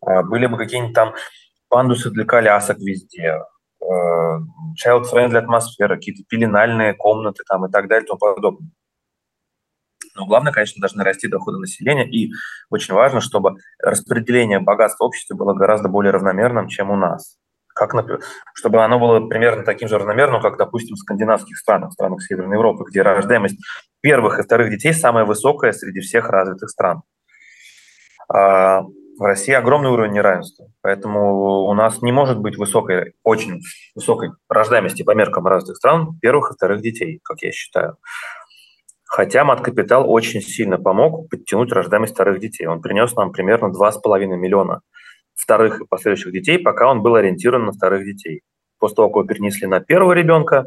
А, 0.00 0.22
были 0.22 0.46
бы 0.46 0.56
какие-нибудь 0.56 0.94
там 0.94 1.14
пандусы 1.68 2.10
для 2.10 2.24
колясок 2.24 2.78
везде, 2.78 3.38
Э, 3.80 4.38
child-friendly 4.76 5.38
атмосфера, 5.38 5.96
какие-то 5.96 6.22
пеленальные 6.28 6.94
комнаты 6.94 7.42
там 7.48 7.66
и 7.66 7.70
так 7.70 7.88
далее 7.88 8.04
и 8.04 8.06
тому 8.06 8.18
подобное. 8.18 8.70
Но 10.14 10.26
главное, 10.26 10.52
конечно, 10.52 10.80
должны 10.80 11.02
расти 11.02 11.28
доходы 11.28 11.58
населения, 11.58 12.08
и 12.08 12.30
очень 12.68 12.94
важно, 12.94 13.20
чтобы 13.20 13.56
распределение 13.82 14.60
богатства 14.60 15.04
общества 15.04 15.34
было 15.34 15.54
гораздо 15.54 15.88
более 15.88 16.12
равномерным, 16.12 16.68
чем 16.68 16.90
у 16.90 16.96
нас. 16.96 17.38
Как, 17.80 17.94
чтобы 18.52 18.84
оно 18.84 18.98
было 18.98 19.26
примерно 19.26 19.64
таким 19.64 19.88
же 19.88 19.96
равномерным, 19.96 20.42
как, 20.42 20.58
допустим, 20.58 20.96
в 20.96 20.98
скандинавских 20.98 21.56
странах, 21.56 21.90
в 21.90 21.92
странах 21.94 22.22
Северной 22.22 22.56
Европы, 22.56 22.84
где 22.86 23.00
рождаемость 23.00 23.56
первых 24.02 24.38
и 24.38 24.42
вторых 24.42 24.68
детей 24.68 24.92
самая 24.92 25.24
высокая 25.24 25.72
среди 25.72 26.00
всех 26.00 26.28
развитых 26.28 26.68
стран. 26.68 27.00
А, 28.30 28.82
в 28.82 29.22
России 29.22 29.54
огромный 29.54 29.88
уровень 29.88 30.12
неравенства, 30.12 30.66
поэтому 30.82 31.64
у 31.64 31.72
нас 31.72 32.02
не 32.02 32.12
может 32.12 32.38
быть 32.38 32.58
высокой, 32.58 33.14
очень 33.22 33.62
высокой 33.94 34.32
рождаемости 34.50 35.02
по 35.02 35.14
меркам 35.14 35.46
разных 35.46 35.78
стран 35.78 36.18
первых 36.20 36.50
и 36.50 36.54
вторых 36.56 36.82
детей, 36.82 37.20
как 37.24 37.40
я 37.40 37.50
считаю. 37.50 37.96
Хотя 39.06 39.42
мат-капитал 39.42 40.04
очень 40.10 40.42
сильно 40.42 40.76
помог 40.76 41.30
подтянуть 41.30 41.72
рождаемость 41.72 42.12
вторых 42.12 42.40
детей. 42.40 42.66
Он 42.66 42.82
принес 42.82 43.16
нам 43.16 43.32
примерно 43.32 43.72
2,5 43.72 44.26
миллиона 44.36 44.82
вторых 45.40 45.80
и 45.80 45.86
последующих 45.86 46.32
детей, 46.32 46.58
пока 46.58 46.90
он 46.90 47.02
был 47.02 47.14
ориентирован 47.14 47.66
на 47.66 47.72
вторых 47.72 48.04
детей. 48.04 48.42
После 48.78 48.96
того, 48.96 49.08
как 49.08 49.16
его 49.16 49.24
перенесли 49.26 49.66
на 49.66 49.80
первого 49.80 50.12
ребенка, 50.12 50.66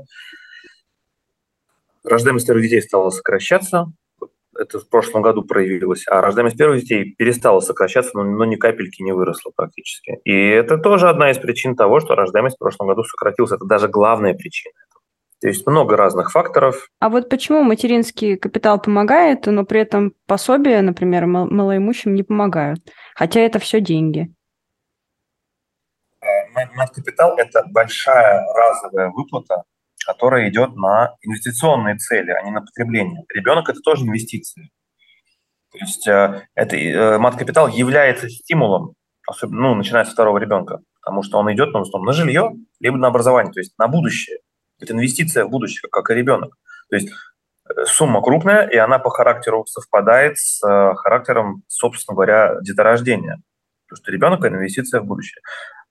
рождаемость 2.04 2.46
вторых 2.46 2.64
детей 2.64 2.82
стала 2.82 3.10
сокращаться, 3.10 3.92
это 4.58 4.80
в 4.80 4.88
прошлом 4.88 5.22
году 5.22 5.44
проявилось, 5.44 6.06
а 6.08 6.22
рождаемость 6.22 6.58
первых 6.58 6.82
детей 6.82 7.16
перестала 7.18 7.60
сокращаться, 7.60 8.12
но, 8.14 8.24
но 8.24 8.46
ни 8.46 8.56
капельки 8.56 9.02
не 9.02 9.12
выросла 9.12 9.52
практически. 9.56 10.20
И 10.24 10.32
это 10.32 10.78
тоже 10.78 11.10
одна 11.10 11.32
из 11.32 11.38
причин 11.38 11.76
того, 11.76 12.00
что 12.00 12.16
рождаемость 12.16 12.58
в 12.58 12.60
прошлом 12.60 12.88
году 12.88 13.04
сократилась. 13.04 13.52
Это 13.52 13.66
даже 13.66 13.88
главная 13.88 14.34
причина. 14.34 14.74
То 15.42 15.50
есть 15.50 15.68
много 15.68 15.98
разных 15.98 16.32
факторов. 16.32 16.88
А 17.00 17.10
вот 17.10 17.30
почему 17.30 17.64
материнский 17.64 18.38
капитал 18.38 18.80
помогает, 18.82 19.46
но 19.46 19.66
при 19.66 19.82
этом 19.82 20.14
пособия, 20.26 20.82
например, 20.82 21.26
малоимущим 21.26 22.16
не 22.16 22.24
помогают? 22.24 22.80
Хотя 23.14 23.42
это 23.42 23.60
все 23.60 23.82
деньги. 23.82 24.34
Мат-капитал– 26.76 27.36
это 27.38 27.64
большая 27.72 28.46
разовая 28.54 29.10
выплата 29.10 29.64
которая 30.06 30.50
идет 30.50 30.76
на 30.76 31.16
инвестиционные 31.22 31.98
цели, 31.98 32.32
а 32.32 32.42
не 32.44 32.52
на 32.52 32.62
потребление. 32.62 33.26
Ребенок– 33.34 33.70
это 33.70 33.80
тоже 33.80 34.06
инвестиции. 34.06 34.70
То 35.72 35.78
есть 35.80 36.08
э, 36.08 36.44
это, 36.54 36.78
э, 36.78 37.18
мат-капитал 37.18 37.68
является 37.68 38.30
стимулом, 38.30 38.94
особенно, 39.28 39.70
ну, 39.70 39.76
начиная 39.76 40.06
с 40.06 40.12
второго 40.12 40.38
ребенка, 40.38 40.80
потому 41.02 41.24
что 41.24 41.40
он 41.40 41.52
идет 41.52 41.74
ну, 41.74 41.84
на 42.00 42.14
жилье, 42.14 42.52
либо 42.80 42.98
на 42.98 43.08
образование, 43.08 43.52
то 43.52 43.60
есть 43.60 43.74
на 43.80 43.88
будущее. 43.88 44.40
Это 44.80 44.94
инвестиция 44.94 45.46
в 45.46 45.50
будущее, 45.50 45.90
как 45.92 46.10
и 46.12 46.14
ребенок. 46.14 46.56
То 46.90 46.96
есть 46.96 47.10
э, 47.10 47.86
сумма 47.86 48.22
крупная, 48.22 48.68
и 48.68 48.78
она 48.78 49.00
по 49.00 49.10
характеру 49.10 49.66
совпадает 49.66 50.38
с 50.38 50.60
характером, 50.96 51.64
собственно 51.68 52.16
говоря, 52.16 52.60
деторождения. 52.62 53.42
Потому 53.88 54.04
что 54.04 54.12
ребенок– 54.12 54.40
это 54.46 54.56
инвестиция 54.56 55.02
в 55.02 55.06
будущее. 55.06 55.42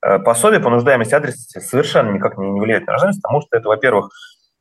Э, 0.05 0.19
пособие 0.19 0.61
по 0.61 0.71
нуждаемости 0.71 1.15
адресности 1.15 1.59
совершенно 1.59 2.11
никак 2.11 2.37
не, 2.37 2.61
влияет 2.61 2.87
на 2.87 2.95
рождаемость, 2.95 3.23
потому 3.23 3.43
что 3.43 3.57
это, 3.57 3.69
во-первых, 3.69 4.11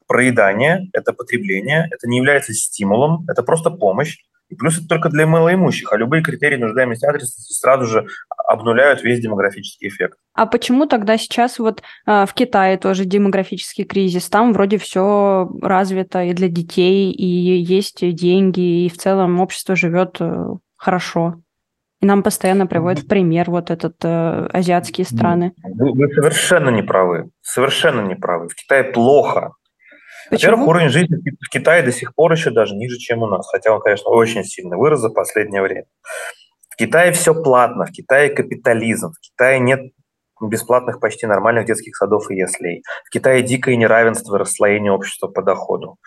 проедание, 0.07 0.89
это 0.93 1.13
потребление, 1.13 1.87
это 1.89 2.07
не 2.07 2.17
является 2.17 2.53
стимулом, 2.53 3.25
это 3.27 3.43
просто 3.43 3.71
помощь. 3.71 4.17
И 4.49 4.55
плюс 4.55 4.77
это 4.77 4.87
только 4.89 5.07
для 5.07 5.25
малоимущих, 5.25 5.93
а 5.93 5.97
любые 5.97 6.21
критерии 6.21 6.57
нуждаемости 6.57 7.05
адресности 7.05 7.53
сразу 7.53 7.85
же 7.85 8.05
обнуляют 8.45 9.01
весь 9.01 9.21
демографический 9.21 9.87
эффект. 9.87 10.17
А 10.33 10.45
почему 10.45 10.87
тогда 10.87 11.17
сейчас 11.17 11.57
вот 11.57 11.81
э, 12.05 12.25
в 12.25 12.33
Китае 12.33 12.77
тоже 12.77 13.05
демографический 13.05 13.85
кризис? 13.85 14.29
Там 14.29 14.51
вроде 14.51 14.77
все 14.77 15.49
развито 15.61 16.23
и 16.23 16.33
для 16.33 16.49
детей, 16.49 17.11
и 17.11 17.25
есть 17.25 18.01
деньги, 18.13 18.85
и 18.85 18.89
в 18.89 18.97
целом 18.97 19.39
общество 19.39 19.77
живет 19.77 20.17
э, 20.19 20.47
хорошо. 20.75 21.40
И 22.01 22.05
нам 22.05 22.23
постоянно 22.23 22.65
приводят 22.65 23.03
в 23.03 23.07
пример 23.07 23.51
вот 23.51 23.69
этот 23.69 23.95
э, 24.03 24.47
азиатские 24.51 25.05
страны. 25.05 25.53
Вы, 25.63 25.93
вы 25.93 26.11
совершенно 26.11 26.69
не 26.69 26.81
правы. 26.81 27.29
Совершенно 27.41 28.01
не 28.01 28.15
правы. 28.15 28.49
В 28.49 28.55
Китае 28.55 28.83
плохо. 28.85 29.53
Во-первых, 30.31 30.67
уровень 30.67 30.89
жизни 30.89 31.15
в 31.15 31.49
Китае 31.49 31.83
до 31.83 31.91
сих 31.91 32.15
пор 32.15 32.31
еще 32.31 32.49
даже 32.49 32.75
ниже, 32.75 32.97
чем 32.97 33.21
у 33.21 33.27
нас. 33.27 33.47
Хотя 33.51 33.71
он, 33.71 33.81
конечно, 33.81 34.09
очень 34.09 34.43
сильно 34.43 34.77
вырос 34.77 35.01
за 35.01 35.09
последнее 35.09 35.61
время. 35.61 35.85
В 36.69 36.75
Китае 36.77 37.11
все 37.11 37.35
платно, 37.35 37.85
в 37.85 37.91
Китае 37.91 38.29
капитализм, 38.29 39.11
в 39.11 39.19
Китае 39.19 39.59
нет 39.59 39.91
бесплатных 40.47 40.99
почти 40.99 41.25
нормальных 41.25 41.65
детских 41.65 41.95
садов 41.95 42.29
и 42.31 42.35
яслей. 42.35 42.83
В 43.05 43.09
Китае 43.09 43.43
дикое 43.43 43.75
неравенство 43.75 44.35
и 44.35 44.39
расслоение 44.39 44.91
общества 44.91 45.27
по 45.27 45.41
доходу. 45.41 45.97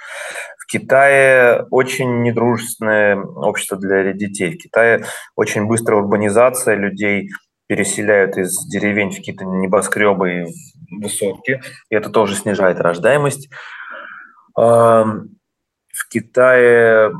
В 0.59 0.67
Китае 0.67 1.67
очень 1.71 2.23
недружественное 2.23 3.17
общество 3.17 3.76
для 3.76 4.12
детей. 4.12 4.55
В 4.55 4.59
Китае 4.59 5.05
очень 5.37 5.67
быстрая 5.67 6.00
урбанизация 6.00 6.75
людей, 6.75 7.31
переселяют 7.67 8.37
из 8.37 8.67
деревень 8.69 9.11
в 9.11 9.17
какие-то 9.17 9.45
небоскребы 9.47 10.43
и 10.43 10.47
высотки, 11.03 11.62
и 11.88 11.95
это 11.95 12.11
тоже 12.11 12.35
снижает 12.35 12.79
рождаемость. 12.79 13.49
В 14.55 15.25
Китае 16.11 17.12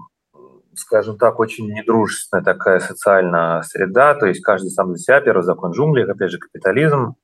скажем 0.79 1.19
так, 1.19 1.41
очень 1.41 1.67
недружественная 1.67 2.45
такая 2.45 2.81
социальная 2.81 3.63
среда, 3.63 4.15
то 4.15 4.27
есть 4.27 4.43
каждый 4.43 4.71
сам 4.71 4.93
за 4.93 4.99
себя, 4.99 5.21
первый 5.21 5.43
закон 5.43 5.73
джунглей, 5.73 6.05
опять 6.05 6.31
же, 6.31 6.39
капитализм. 6.39 7.15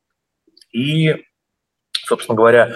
И, 0.73 1.25
собственно 2.07 2.37
говоря, 2.37 2.73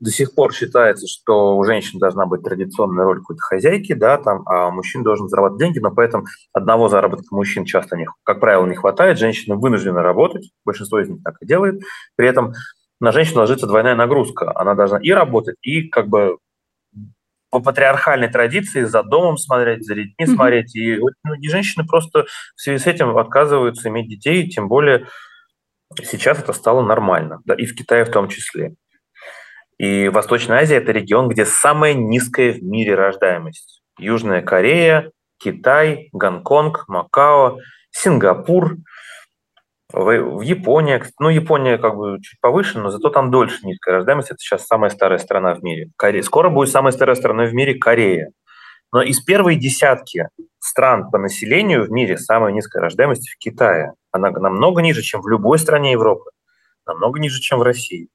до 0.00 0.10
сих 0.10 0.34
пор 0.34 0.52
считается, 0.52 1.06
что 1.08 1.56
у 1.56 1.64
женщин 1.64 1.98
должна 1.98 2.26
быть 2.26 2.42
традиционная 2.42 3.04
роль 3.04 3.18
какой-то 3.18 3.40
хозяйки, 3.42 3.94
да, 3.94 4.18
там, 4.18 4.42
а 4.46 4.70
мужчин 4.70 5.02
должен 5.02 5.28
зарабатывать 5.28 5.60
деньги, 5.60 5.78
но 5.80 5.90
поэтому 5.90 6.26
одного 6.52 6.88
заработка 6.88 7.34
мужчин 7.34 7.64
часто, 7.64 7.96
не, 7.96 8.06
как 8.22 8.40
правило, 8.40 8.64
не 8.66 8.76
хватает, 8.76 9.18
женщины 9.18 9.56
вынуждены 9.56 10.00
работать, 10.00 10.50
большинство 10.64 11.00
из 11.00 11.08
них 11.08 11.22
так 11.24 11.34
и 11.40 11.46
делает, 11.46 11.82
при 12.16 12.28
этом 12.28 12.52
на 13.00 13.12
женщину 13.12 13.40
ложится 13.40 13.66
двойная 13.66 13.96
нагрузка, 13.96 14.52
она 14.54 14.74
должна 14.74 14.98
и 14.98 15.10
работать, 15.10 15.56
и 15.62 15.88
как 15.88 16.08
бы 16.08 16.38
по 17.50 17.60
патриархальной 17.60 18.28
традиции 18.28 18.82
за 18.82 19.02
домом 19.02 19.36
смотреть, 19.36 19.86
за 19.86 19.94
детьми 19.94 20.14
mm-hmm. 20.20 20.34
смотреть. 20.34 20.76
И 20.76 20.98
многие 21.22 21.48
женщины 21.48 21.86
просто 21.86 22.24
в 22.56 22.60
связи 22.60 22.82
с 22.82 22.86
этим 22.86 23.16
отказываются 23.16 23.88
иметь 23.88 24.08
детей, 24.08 24.48
тем 24.48 24.68
более 24.68 25.06
сейчас 26.02 26.38
это 26.38 26.52
стало 26.52 26.82
нормально, 26.82 27.40
да, 27.44 27.54
и 27.54 27.64
в 27.64 27.74
Китае 27.74 28.04
в 28.04 28.10
том 28.10 28.28
числе. 28.28 28.74
И 29.78 30.08
Восточная 30.08 30.58
Азия– 30.58 30.76
это 30.78 30.92
регион, 30.92 31.28
где 31.28 31.44
самая 31.44 31.94
низкая 31.94 32.52
в 32.52 32.62
мире 32.62 32.94
рождаемость. 32.94 33.82
Южная 33.98 34.42
Корея, 34.42 35.12
Китай, 35.38 36.08
Гонконг, 36.12 36.84
Макао, 36.88 37.58
Сингапур– 37.90 38.76
в, 39.92 40.42
Японии, 40.42 41.02
ну, 41.18 41.30
Япония 41.30 41.78
как 41.78 41.96
бы 41.96 42.18
чуть 42.20 42.40
повыше, 42.40 42.78
но 42.78 42.90
зато 42.90 43.08
там 43.08 43.30
дольше 43.30 43.66
низкая 43.66 43.96
рождаемость. 43.96 44.30
Это 44.30 44.38
сейчас 44.38 44.66
самая 44.66 44.90
старая 44.90 45.18
страна 45.18 45.54
в 45.54 45.62
мире. 45.62 45.90
Корея. 45.96 46.22
Скоро 46.22 46.50
будет 46.50 46.68
самая 46.68 46.92
старая 46.92 47.16
страна 47.16 47.44
в 47.44 47.54
мире 47.54 47.74
Корея. 47.74 48.30
Но 48.92 49.02
из 49.02 49.20
первой 49.20 49.56
десятки 49.56 50.28
стран 50.58 51.10
по 51.10 51.18
населению 51.18 51.84
в 51.84 51.90
мире 51.90 52.18
самая 52.18 52.52
низкая 52.52 52.82
рождаемость 52.82 53.30
в 53.30 53.38
Китае. 53.38 53.92
Она 54.12 54.30
намного 54.30 54.82
ниже, 54.82 55.02
чем 55.02 55.22
в 55.22 55.28
любой 55.28 55.58
стране 55.58 55.92
Европы. 55.92 56.30
Намного 56.86 57.18
ниже, 57.18 57.40
чем 57.40 57.58
в 57.58 57.62
России. 57.62 58.08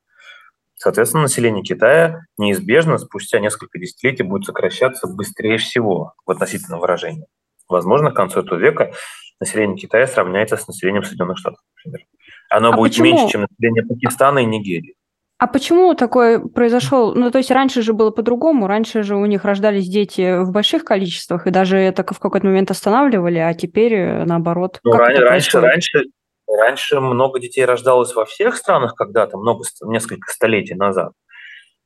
Соответственно, 0.76 1.24
население 1.24 1.64
Китая 1.64 2.22
неизбежно 2.38 2.98
спустя 2.98 3.40
несколько 3.40 3.80
десятилетий 3.80 4.24
будет 4.24 4.46
сокращаться 4.46 5.08
быстрее 5.08 5.58
всего 5.58 6.14
в 6.26 6.32
относительном 6.32 6.82
выражении. 6.82 7.26
Возможно, 7.70 8.12
к 8.12 8.16
концу 8.16 8.42
этого 8.42 8.60
века 8.60 8.92
население 9.40 9.78
Китая 9.78 10.08
сравняется 10.08 10.58
с 10.58 10.68
населением 10.68 11.04
Соединенных 11.04 11.38
Штатов, 11.38 11.60
например. 11.78 12.08
Оно 12.50 12.70
а 12.70 12.78
будет 12.78 12.92
почему? 12.92 13.06
меньше, 13.06 13.28
чем 13.30 13.48
население 13.50 13.84
Пакистана 13.84 14.40
и 14.40 14.46
Нигерии. 14.46 14.96
А 15.40 15.48
почему 15.48 15.94
такое 15.94 16.40
произошло? 16.40 17.14
Ну, 17.14 17.30
то 17.30 17.40
есть 17.40 17.52
раньше 17.52 17.82
же 17.82 17.92
было 17.94 18.12
по-другому, 18.12 18.68
раньше 18.68 19.04
же 19.04 19.18
у 19.18 19.26
них 19.26 19.44
рождались 19.44 19.90
дети 19.90 20.42
в 20.42 20.52
больших 20.52 20.86
количествах, 20.86 21.48
и 21.48 21.52
даже 21.52 21.78
это 21.78 22.06
в 22.14 22.20
какой-то 22.20 22.46
момент 22.46 22.72
останавливали, 22.72 23.40
а 23.40 23.54
теперь 23.54 23.94
э, 23.94 24.26
наоборот. 24.26 24.80
Ну, 24.84 24.94
ран- 24.94 25.18
раньше, 25.18 25.60
раньше, 25.60 26.04
раньше 26.48 27.00
много 27.02 27.42
детей 27.42 27.66
рождалось 27.66 28.16
во 28.16 28.26
всех 28.26 28.56
странах 28.56 28.96
когда-то, 28.96 29.38
много, 29.38 29.66
несколько 29.82 30.32
столетий 30.32 30.76
назад. 30.76 31.12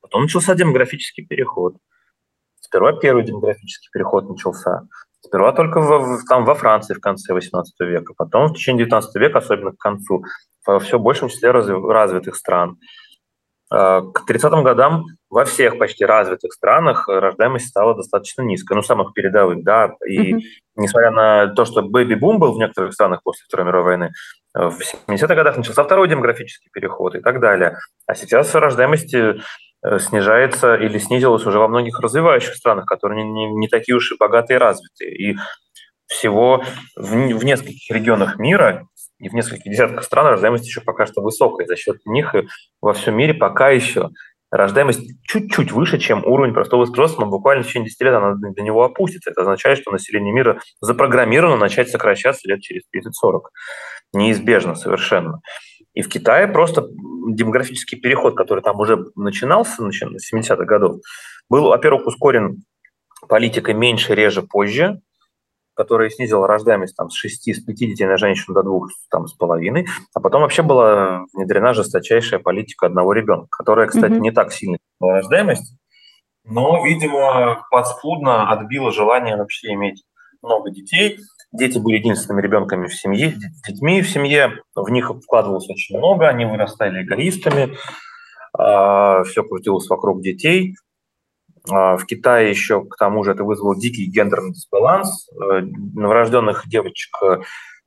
Потом 0.00 0.22
начался 0.22 0.54
демографический 0.54 1.26
переход. 1.26 1.74
Сперва 2.60 2.92
первый 2.92 3.24
демографический 3.24 3.88
переход 3.92 4.28
начался. 4.28 4.82
Сперва 5.20 5.52
только 5.52 5.80
в, 5.80 6.24
там, 6.28 6.44
во 6.44 6.54
Франции 6.54 6.94
в 6.94 7.00
конце 7.00 7.34
XVIII 7.34 7.64
века, 7.80 8.14
потом 8.16 8.48
в 8.48 8.54
течение 8.54 8.86
XIX 8.86 9.02
века, 9.14 9.38
особенно 9.38 9.72
к 9.72 9.78
концу, 9.78 10.24
во 10.66 10.78
все 10.78 10.98
большем 10.98 11.28
числе 11.28 11.50
развитых 11.50 12.36
стран. 12.36 12.76
А, 13.70 14.00
к 14.00 14.30
30-м 14.30 14.62
годам 14.62 15.04
во 15.28 15.44
всех 15.44 15.78
почти 15.78 16.04
развитых 16.04 16.52
странах 16.52 17.08
рождаемость 17.08 17.68
стала 17.68 17.94
достаточно 17.94 18.42
низкой, 18.42 18.74
ну, 18.74 18.82
самых 18.82 19.12
передовых, 19.12 19.62
да, 19.62 19.96
и 20.06 20.34
mm-hmm. 20.34 20.40
несмотря 20.76 21.10
на 21.10 21.48
то, 21.48 21.64
что 21.64 21.82
бэби-бум 21.82 22.38
был 22.38 22.54
в 22.54 22.58
некоторых 22.58 22.94
странах 22.94 23.22
после 23.22 23.44
Второй 23.46 23.66
мировой 23.66 23.84
войны, 23.84 24.12
в 24.54 24.78
70-х 24.80 25.34
годах 25.34 25.56
начался 25.56 25.84
второй 25.84 26.08
демографический 26.08 26.70
переход 26.72 27.14
и 27.16 27.20
так 27.20 27.40
далее. 27.40 27.76
А 28.06 28.14
сейчас 28.14 28.54
рождаемость 28.54 29.14
Э, 29.14 29.38
снижается 29.98 30.74
или 30.74 30.98
снизилась 30.98 31.46
уже 31.46 31.58
во 31.58 31.68
многих 31.68 32.00
развивающих 32.00 32.54
странах, 32.54 32.86
которые 32.86 33.24
не, 33.24 33.30
не, 33.30 33.52
не 33.52 33.68
такие 33.68 33.96
уж 33.96 34.12
и 34.12 34.16
богатые 34.18 34.56
и 34.56 34.60
развитые. 34.60 35.16
И 35.16 35.36
всего 36.06 36.64
в, 36.96 37.10
в 37.12 37.44
нескольких 37.44 37.90
регионах 37.90 38.38
мира 38.38 38.88
и 39.18 39.28
в 39.28 39.34
нескольких 39.34 39.70
десятках 39.70 40.04
стран 40.04 40.26
рождаемость 40.26 40.66
еще 40.66 40.80
пока 40.80 41.06
что 41.06 41.22
высокая. 41.22 41.66
За 41.66 41.76
счет 41.76 41.98
них 42.06 42.34
во 42.80 42.92
всем 42.92 43.16
мире 43.16 43.34
пока 43.34 43.70
еще 43.70 44.10
рождаемость 44.50 45.10
чуть-чуть 45.24 45.72
выше, 45.72 45.98
чем 45.98 46.24
уровень 46.24 46.54
простого 46.54 46.86
спроса, 46.86 47.20
но 47.20 47.26
буквально 47.26 47.62
в 47.62 47.66
течение 47.66 47.88
10 47.88 48.00
лет 48.00 48.14
она 48.14 48.34
до 48.34 48.62
него 48.62 48.84
опустится. 48.84 49.30
Это 49.30 49.42
означает, 49.42 49.78
что 49.78 49.90
население 49.90 50.32
мира 50.32 50.60
запрограммировано 50.80 51.56
начать 51.56 51.90
сокращаться 51.90 52.48
лет 52.48 52.60
через 52.60 52.82
30-40. 52.94 53.40
Неизбежно 54.14 54.74
совершенно. 54.74 55.40
И 55.94 56.02
в 56.02 56.08
Китае 56.08 56.48
просто 56.48 56.88
демографический 57.28 57.98
переход, 57.98 58.36
который 58.36 58.62
там 58.62 58.78
уже 58.80 59.06
начинался, 59.16 59.82
начиная 59.82 60.18
с 60.18 60.32
70-х 60.32 60.64
годов, 60.64 61.00
был, 61.48 61.68
во-первых, 61.68 62.06
ускорен 62.06 62.62
политикой 63.28 63.74
меньше, 63.74 64.14
реже, 64.14 64.42
позже, 64.42 65.00
которая 65.74 66.10
снизила 66.10 66.46
рождаемость 66.48 66.96
там, 66.96 67.08
с 67.10 67.14
6, 67.14 67.54
с 67.54 67.64
5 67.64 67.76
детей 67.76 68.06
на 68.06 68.16
женщину 68.16 68.54
до 68.54 68.62
2 68.62 68.80
там, 69.10 69.26
с 69.26 69.32
половиной, 69.34 69.86
а 70.14 70.20
потом 70.20 70.42
вообще 70.42 70.62
была 70.62 71.24
внедрена 71.32 71.72
жесточайшая 71.72 72.40
политика 72.40 72.86
одного 72.86 73.12
ребенка, 73.12 73.48
которая, 73.50 73.86
кстати, 73.86 74.12
mm-hmm. 74.12 74.20
не 74.20 74.30
так 74.32 74.52
сильно 74.52 74.78
рождаемость, 75.00 75.74
но, 76.44 76.84
видимо, 76.84 77.64
подспудно 77.70 78.50
отбила 78.50 78.90
желание 78.90 79.36
вообще 79.36 79.74
иметь 79.74 80.02
много 80.42 80.70
детей, 80.70 81.18
Дети 81.52 81.78
были 81.78 81.96
единственными 81.96 82.42
ребенками 82.42 82.88
в 82.88 82.94
семье, 82.94 83.34
детьми 83.66 84.02
в 84.02 84.08
семье, 84.08 84.62
в 84.74 84.90
них 84.90 85.10
вкладывалось 85.24 85.68
очень 85.68 85.96
много, 85.96 86.28
они 86.28 86.44
вырастали 86.44 87.02
эгоистами, 87.02 87.74
а, 88.56 89.22
все 89.24 89.42
крутилось 89.42 89.88
вокруг 89.88 90.22
детей. 90.22 90.74
А, 91.70 91.96
в 91.96 92.04
Китае 92.04 92.50
еще, 92.50 92.84
к 92.84 92.96
тому 92.96 93.24
же, 93.24 93.32
это 93.32 93.44
вызвало 93.44 93.78
дикий 93.78 94.10
гендерный 94.10 94.52
дисбаланс. 94.52 95.28
Э, 95.32 95.60
новорожденных 95.94 96.68
девочек 96.68 97.10
э, 97.22 97.38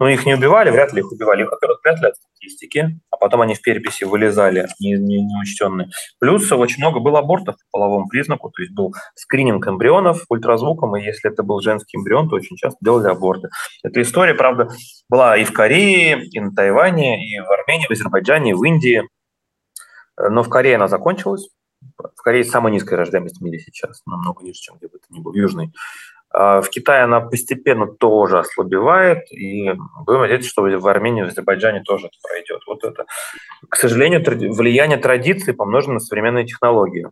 ну, 0.01 0.07
их 0.07 0.25
не 0.25 0.33
убивали, 0.33 0.71
вряд 0.71 0.93
ли 0.93 1.01
их 1.01 1.11
убивали. 1.11 1.43
Их, 1.43 1.51
во-первых, 1.51 1.79
прятали 1.83 2.07
от 2.07 2.15
статистики, 2.15 2.99
а 3.11 3.17
потом 3.17 3.41
они 3.41 3.53
в 3.53 3.61
переписи 3.61 4.03
вылезали 4.03 4.67
не, 4.79 4.93
не, 4.93 5.21
неучтенные. 5.21 5.89
Плюс 6.19 6.51
очень 6.51 6.79
много 6.79 6.99
было 6.99 7.19
абортов 7.19 7.53
по 7.55 7.77
половому 7.77 8.07
признаку, 8.07 8.49
то 8.49 8.63
есть 8.63 8.73
был 8.73 8.95
скрининг 9.13 9.67
эмбрионов 9.67 10.23
ультразвуком, 10.27 10.95
и 10.95 11.03
если 11.03 11.31
это 11.31 11.43
был 11.43 11.61
женский 11.61 11.99
эмбрион, 11.99 12.29
то 12.29 12.35
очень 12.35 12.55
часто 12.55 12.79
делали 12.81 13.09
аборты. 13.09 13.49
Эта 13.83 14.01
история, 14.01 14.33
правда, 14.33 14.69
была 15.07 15.37
и 15.37 15.43
в 15.43 15.53
Корее, 15.53 16.25
и 16.25 16.39
на 16.39 16.51
Тайване, 16.51 17.23
и 17.23 17.39
в 17.39 17.51
Армении, 17.51 17.85
в 17.85 17.91
Азербайджане, 17.91 18.51
и 18.51 18.53
в 18.55 18.63
Индии. 18.63 19.03
Но 20.17 20.41
в 20.41 20.49
Корее 20.49 20.77
она 20.77 20.87
закончилась. 20.87 21.47
В 21.97 22.23
Корее 22.23 22.43
самая 22.43 22.73
низкая 22.73 22.97
рождаемость 22.97 23.39
в 23.39 23.43
мире 23.43 23.59
сейчас, 23.59 24.01
намного 24.07 24.43
ниже, 24.43 24.59
чем 24.61 24.77
где 24.77 24.87
бы 24.87 24.97
то 24.97 25.05
ни 25.09 25.19
было, 25.19 25.31
в 25.31 25.35
Южной. 25.35 25.71
А 26.33 26.61
в 26.61 26.69
Китае 26.69 27.03
она 27.03 27.19
постепенно 27.19 27.87
тоже 27.87 28.39
ослабевает, 28.39 29.31
и 29.31 29.73
будем 30.05 30.21
надеяться, 30.21 30.49
что 30.49 30.61
в 30.61 30.87
Армении, 30.87 31.23
в 31.23 31.27
Азербайджане 31.27 31.81
тоже 31.81 32.07
это 32.07 32.15
пройдет. 32.23 32.61
Вот 32.67 32.83
это, 32.83 33.05
к 33.67 33.75
сожалению, 33.75 34.23
влияние 34.23 34.97
традиции 34.97 35.51
помножено 35.51 35.95
на 35.95 35.99
современные 35.99 36.45
технологии. 36.45 37.07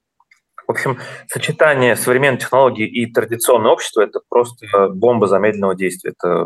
В 0.67 0.71
общем, 0.71 0.99
сочетание 1.27 1.95
современной 1.95 2.37
технологии 2.37 2.87
и 2.87 3.11
традиционного 3.11 3.73
общества– 3.73 4.01
это 4.03 4.21
просто 4.29 4.89
бомба 4.89 5.25
замедленного 5.27 5.75
действия. 5.75 6.13
Это 6.15 6.45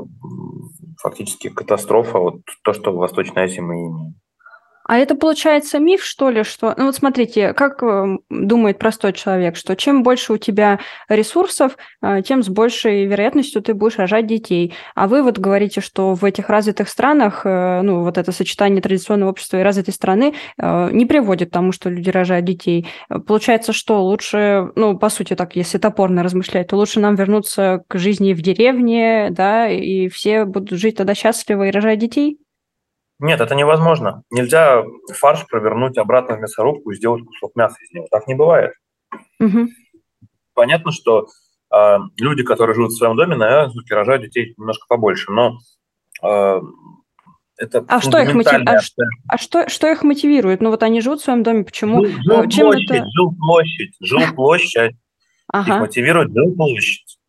фактически 1.01 1.49
катастрофа, 1.49 2.19
вот 2.19 2.35
то, 2.63 2.71
что 2.73 2.91
в 2.93 2.95
Восточной 2.95 3.43
Азии 3.43 3.59
мы 3.59 3.75
имеем. 3.75 4.15
А 4.93 4.97
это 4.99 5.15
получается 5.15 5.79
миф, 5.79 6.03
что 6.03 6.29
ли, 6.29 6.43
что... 6.43 6.75
Ну 6.77 6.85
вот 6.85 6.95
смотрите, 6.95 7.53
как 7.53 7.81
э, 7.81 8.17
думает 8.29 8.77
простой 8.77 9.11
человек, 9.13 9.55
что 9.55 9.75
чем 9.75 10.03
больше 10.03 10.33
у 10.33 10.37
тебя 10.37 10.79
ресурсов, 11.09 11.77
э, 12.03 12.21
тем 12.21 12.43
с 12.43 12.47
большей 12.47 13.07
вероятностью 13.07 13.63
ты 13.63 13.73
будешь 13.73 13.97
рожать 13.97 14.27
детей. 14.27 14.75
А 14.93 15.07
вы 15.07 15.23
вот 15.23 15.39
говорите, 15.39 15.81
что 15.81 16.13
в 16.13 16.23
этих 16.23 16.47
развитых 16.47 16.89
странах, 16.89 17.41
э, 17.43 17.81
ну 17.81 18.03
вот 18.03 18.19
это 18.19 18.31
сочетание 18.31 18.83
традиционного 18.83 19.31
общества 19.31 19.57
и 19.57 19.63
развитой 19.63 19.95
страны 19.95 20.35
не 20.59 21.07
приводит 21.07 21.49
к 21.49 21.53
тому, 21.53 21.71
что 21.71 21.89
люди 21.89 22.11
рожают 22.11 22.45
детей. 22.45 22.85
Получается, 23.25 23.73
что 23.73 24.03
лучше, 24.03 24.69
ну 24.75 24.95
по 24.99 25.09
сути 25.09 25.35
так, 25.35 25.55
если 25.55 25.79
топорно 25.79 26.21
размышлять, 26.21 26.67
то 26.67 26.75
лучше 26.75 26.99
нам 26.99 27.15
вернуться 27.15 27.83
к 27.87 27.97
жизни 27.97 28.33
в 28.33 28.43
деревне, 28.43 29.29
да, 29.31 29.67
и 29.69 30.07
все 30.09 30.45
будут 30.45 30.77
жить 30.77 30.97
тогда 30.97 31.15
счастливо 31.15 31.67
и 31.67 31.71
рожать 31.71 31.97
детей? 31.97 32.42
Нет, 33.19 33.39
это 33.41 33.55
невозможно. 33.55 34.23
Нельзя 34.31 34.83
фарш 35.13 35.45
провернуть 35.47 35.97
обратно 35.97 36.35
в 36.35 36.39
мясорубку 36.41 36.91
и 36.91 36.95
сделать 36.95 37.23
кусок 37.25 37.55
мяса 37.55 37.77
из 37.83 37.91
него. 37.91 38.07
Так 38.11 38.27
не 38.27 38.35
бывает. 38.35 38.73
Мгм. 39.39 39.69
Понятно, 40.53 40.91
что 40.91 41.27
э, 41.73 41.97
люди, 42.19 42.43
которые 42.43 42.75
живут 42.75 42.91
в 42.91 42.97
своем 42.97 43.15
доме, 43.15 43.35
наверное, 43.35 43.71
рожают 43.91 44.23
детей 44.23 44.53
немножко 44.57 44.85
побольше, 44.87 45.31
но 45.31 45.57
э, 46.23 46.61
это 47.57 47.85
А 47.87 48.01
что 48.01 48.17
их 48.19 48.33
мотив- 48.35 48.63
а 48.67 48.79
А 49.29 49.37
что, 49.37 49.69
что 49.69 49.91
их 49.91 50.03
мотивирует? 50.03 50.61
Ну 50.61 50.69
вот 50.71 50.83
они 50.83 51.01
живут 51.01 51.21
в 51.21 51.23
своем 51.23 51.43
доме, 51.43 51.63
почему? 51.63 52.03
Жил- 52.05 52.19
Ну, 52.25 52.41
чем 52.49 52.71
жилплощадь, 52.71 52.89
это- 52.91 53.05
жилплощадь, 53.15 53.95
жилплощадь. 54.01 54.91
Их 54.95 54.97
Ага. 55.49 55.79
мотивирует 55.79 56.31
жилплощадь. 56.33 57.19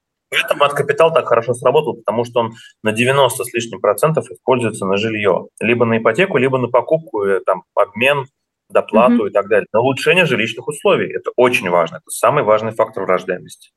Поэтому 0.42 0.64
от 0.64 0.74
капитал 0.74 1.12
так 1.12 1.26
хорошо 1.26 1.54
сработал, 1.54 1.94
потому 1.94 2.24
что 2.24 2.40
он 2.40 2.52
на 2.82 2.92
90 2.92 3.44
с 3.44 3.52
лишним 3.54 3.80
процентов 3.80 4.30
используется 4.30 4.86
на 4.86 4.96
жилье. 4.96 5.46
Либо 5.60 5.84
на 5.84 5.98
ипотеку, 5.98 6.36
либо 6.38 6.58
на 6.58 6.68
покупку, 6.68 7.24
э, 7.24 7.40
там, 7.40 7.62
обмен, 7.74 8.26
доплату 8.70 9.14
Мгм. 9.14 9.26
и 9.28 9.30
так 9.30 9.48
далее. 9.48 9.66
На 9.72 9.80
улучшение 9.80 10.24
жилищных 10.26 10.66
условий. 10.68 11.12
Это 11.12 11.30
очень 11.36 11.68
важно. 11.70 11.96
Это 11.96 12.10
самый 12.10 12.42
важный 12.44 12.72
фактор 12.72 13.04
в 13.04 13.06
рождаемости. 13.06 13.70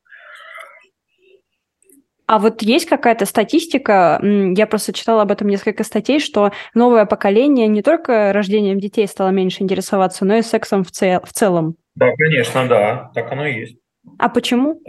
А 2.25 2.39
вот 2.39 2.61
есть 2.61 2.87
какая-то 2.87 3.25
статистика, 3.25 4.19
я 4.21 4.67
просто 4.67 4.91
читала 4.91 5.21
об 5.21 5.31
этом 5.31 5.47
несколько 5.47 5.85
статей, 5.85 6.19
что 6.19 6.51
новое 6.73 7.05
поколение 7.05 7.67
не 7.67 7.81
только 7.81 8.33
рождением 8.33 8.79
детей 8.81 9.07
стало 9.07 9.29
меньше 9.29 9.63
интересоваться, 9.63 10.25
но 10.25 10.35
и 10.35 10.41
сексом 10.41 10.83
в, 10.83 10.91
цел- 10.91 11.21
в 11.23 11.31
целом. 11.31 11.75
Да, 11.95 12.11
конечно, 12.17 12.67
да. 12.67 13.11
Так 13.15 13.31
оно 13.31 13.45
и 13.45 13.59
есть. 13.61 13.77
А 14.19 14.27
почему? 14.27 14.81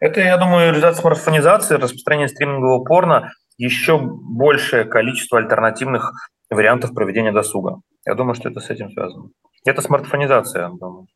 Это, 0.00 0.20
я 0.20 0.36
думаю, 0.36 0.70
результат 0.70 0.96
смартфонизации, 0.96 1.76
распространения 1.76 2.28
стримингового 2.28 2.84
порно, 2.84 3.32
еще 3.58 3.98
большее 3.98 4.84
количество 4.84 5.38
альтернативных 5.38 6.12
вариантов 6.48 6.94
проведения 6.94 7.32
досуга. 7.32 7.80
Я 8.06 8.14
думаю, 8.14 8.34
что 8.34 8.48
это 8.48 8.60
с 8.60 8.70
этим 8.70 8.90
связано. 8.90 9.28
Это 9.64 9.82
смартфонизация, 9.82 10.62
я 10.62 10.68
думаю. 10.68 11.06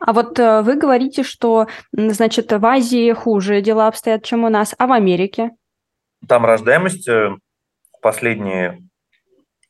А 0.00 0.12
вот 0.12 0.38
э, 0.38 0.62
вы 0.62 0.76
говорите, 0.76 1.22
что, 1.22 1.66
значит, 1.92 2.52
в 2.52 2.64
Азии 2.64 3.12
хуже 3.12 3.60
дела 3.60 3.88
обстоят, 3.88 4.24
чем 4.24 4.44
у 4.44 4.48
нас, 4.48 4.74
а 4.78 4.86
в 4.86 4.92
Америке? 4.92 5.50
Там 6.28 6.46
рождаемость 6.46 7.08
э, 7.08 7.36
последние 8.00 8.86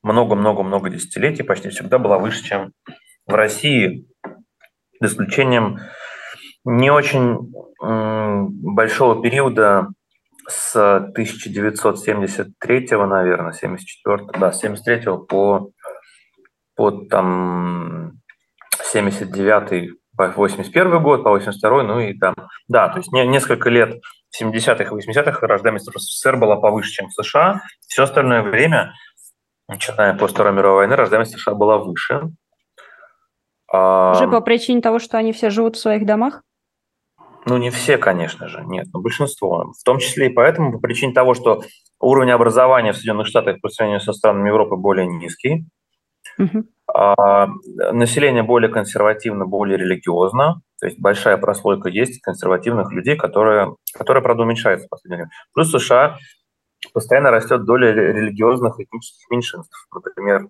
много-много-много 0.03 0.91
десятилетий 0.91 1.43
почти 1.43 1.71
всегда 1.71 1.99
была 1.99 2.19
выше, 2.19 2.45
чем 2.45 2.73
в 3.27 3.35
России, 3.35 4.07
за 5.01 5.09
исключением 5.09 5.81
не 6.65 6.91
очень 6.91 7.53
большого 7.79 9.23
периода 9.23 9.89
с 10.49 10.77
1973, 10.77 12.89
наверное, 12.91 13.53
74, 13.53 14.27
да, 14.39 14.53
73 14.53 15.03
по, 15.29 15.71
по 16.75 16.91
там 16.91 18.13
79 18.83 19.91
по 20.17 20.29
81 20.29 21.03
год, 21.03 21.25
по 21.25 21.31
82 21.31 21.83
ну 21.83 22.01
и 22.01 22.17
там, 22.17 22.35
да, 22.69 22.89
то 22.89 22.99
есть 22.99 23.13
не- 23.13 23.27
несколько 23.27 23.69
лет 23.69 24.01
в 24.31 24.43
70-х 24.43 24.85
и 24.85 24.87
80-х 24.87 25.47
рождаемость 25.47 25.91
СССР 25.93 26.37
была 26.37 26.57
повыше, 26.57 26.91
чем 26.91 27.09
в 27.09 27.13
США. 27.13 27.63
Все 27.87 28.05
остальное 28.05 28.43
время, 28.43 28.93
начиная 29.69 30.15
после 30.15 30.35
Второй 30.35 30.53
мировой 30.53 30.79
войны, 30.79 30.97
рождаемость 30.97 31.39
США 31.39 31.55
была 31.55 31.79
выше. 31.79 32.31
А, 33.73 34.13
Уже 34.13 34.29
по 34.29 34.41
причине 34.41 34.81
того, 34.81 34.99
что 34.99 35.19
они 35.19 35.33
все 35.33 35.51
живут 35.51 35.77
в 35.77 35.81
своих 35.81 36.07
домах? 36.07 36.43
Ну, 37.47 37.57
не 37.59 37.71
все, 37.71 37.99
конечно 37.99 38.49
же, 38.49 38.63
нет, 38.65 38.87
но 38.93 39.01
большинство. 39.01 39.73
В 39.79 39.85
том 39.85 39.99
числе 39.99 40.27
и 40.29 40.33
поэтому, 40.33 40.73
по 40.73 40.79
причине 40.79 41.13
того, 41.13 41.35
что 41.35 41.63
уровень 42.01 42.31
образования 42.31 42.93
в 42.93 42.97
Соединенных 42.97 43.27
Штатах 43.27 43.61
по 43.61 43.69
сравнению 43.69 44.01
со 44.01 44.13
странами 44.13 44.49
Европы 44.49 44.77
более 44.77 45.07
низкий, 45.07 45.67
Мгм. 46.39 46.65
а, 46.93 47.49
население 47.93 48.43
более 48.43 48.71
консервативно, 48.71 49.45
более 49.47 49.77
религиозно, 49.77 50.63
то 50.81 50.87
есть 50.87 50.99
большая 50.99 51.37
прослойка 51.37 51.89
есть 51.89 52.21
консервативных 52.23 52.91
людей, 52.93 53.17
которые, 53.17 53.77
которые 53.93 54.23
правда, 54.23 54.43
уменьшается 54.43 54.87
в 54.87 54.91
последнее 54.91 55.19
время. 55.19 55.31
Плюс 55.53 55.73
в 55.73 55.79
США 55.79 56.17
постоянно 56.93 57.31
растет 57.31 57.65
доля 57.65 57.93
ре- 57.93 58.13
религиозных 58.13 58.81
этнических 58.81 59.31
меньшинств, 59.31 59.87
например, 59.95 60.49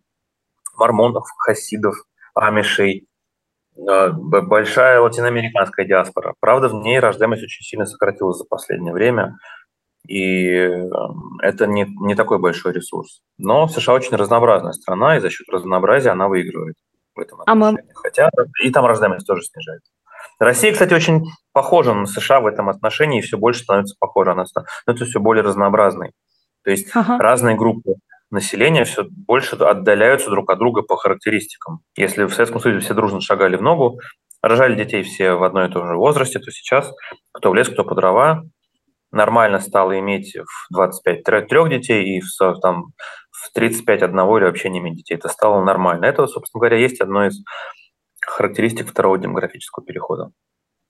мормонов, 0.76 1.24
хасидов, 1.38 1.96
амишей, 2.34 3.06
большая 3.76 5.00
латиноамериканская 5.00 5.86
диаспора. 5.86 6.34
Правда, 6.40 6.68
в 6.68 6.74
ней 6.74 6.98
рождаемость 7.00 7.42
очень 7.42 7.64
сильно 7.64 7.86
сократилась 7.86 8.38
за 8.38 8.44
последнее 8.44 8.92
время, 8.92 9.36
и 10.06 10.46
э, 10.48 10.88
это 11.42 11.66
не, 11.66 11.86
не 12.00 12.14
такой 12.14 12.38
большой 12.38 12.72
ресурс. 12.72 13.20
Но 13.38 13.68
США 13.68 13.94
очень 13.94 14.16
разнообразная 14.16 14.72
страна, 14.72 15.16
и 15.16 15.20
за 15.20 15.30
счет 15.30 15.48
разнообразия 15.48 16.10
она 16.10 16.28
выигрывает 16.28 16.74
в 17.14 17.20
этом 17.20 17.40
А 17.46 17.54
мы- 17.54 17.68
отношении. 17.68 17.92
Хотя 17.94 18.30
и 18.62 18.70
там 18.70 18.84
рождаемость 18.86 19.26
тоже 19.26 19.42
снижается. 19.42 19.90
Россия, 20.38 20.72
кстати, 20.72 20.92
очень 20.94 21.24
похожа 21.52 21.94
на 21.94 22.06
США 22.06 22.40
в 22.40 22.46
этом 22.46 22.68
отношении, 22.68 23.18
и 23.20 23.22
все 23.22 23.38
больше 23.38 23.62
становится 23.62 23.94
похожа 23.98 24.34
на 24.34 24.44
ста- 24.46 24.64
но 24.86 24.92
это 24.92 25.04
все 25.04 25.20
более 25.20 25.42
разнообразной. 25.42 26.12
То 26.64 26.70
есть 26.70 26.88
Ага. 26.94 27.18
разные 27.18 27.56
группы 27.56 27.94
населения 28.34 28.84
все 28.84 29.04
больше 29.08 29.56
отдаляются 29.56 30.28
друг 30.28 30.50
от 30.50 30.58
друга 30.58 30.82
по 30.82 30.96
характеристикам. 30.96 31.80
Если 31.96 32.24
в 32.24 32.34
Советском 32.34 32.60
Союзе 32.60 32.84
все 32.84 32.94
дружно 32.94 33.20
шагали 33.20 33.56
в 33.56 33.62
ногу, 33.62 33.98
рожали 34.42 34.76
детей 34.76 35.02
все 35.02 35.34
в 35.34 35.42
одной 35.42 35.68
и 35.68 35.72
том 35.72 35.88
же 35.88 35.96
возрасте, 35.96 36.38
то 36.38 36.50
сейчас 36.50 36.92
кто 37.32 37.50
в 37.50 37.54
лес, 37.54 37.68
кто 37.68 37.84
по 37.84 37.94
дрова, 37.94 38.42
нормально 39.10 39.60
стало 39.60 39.98
иметь 40.00 40.36
в 40.36 40.74
25 40.74 41.22
тре- 41.22 41.42
трех 41.42 41.70
детей 41.70 42.18
и 42.18 42.20
в, 42.20 42.60
там, 42.60 42.86
в 43.30 43.52
35 43.54 44.02
одного 44.02 44.38
или 44.38 44.44
вообще 44.44 44.68
не 44.68 44.80
иметь 44.80 44.96
детей. 44.96 45.14
Это 45.14 45.28
стало 45.28 45.64
нормально. 45.64 46.04
Это, 46.04 46.26
собственно 46.26 46.60
говоря, 46.60 46.76
есть 46.76 47.00
одно 47.00 47.26
из 47.26 47.42
характеристик 48.20 48.88
второго 48.88 49.18
демографического 49.18 49.84
перехода. 49.84 50.30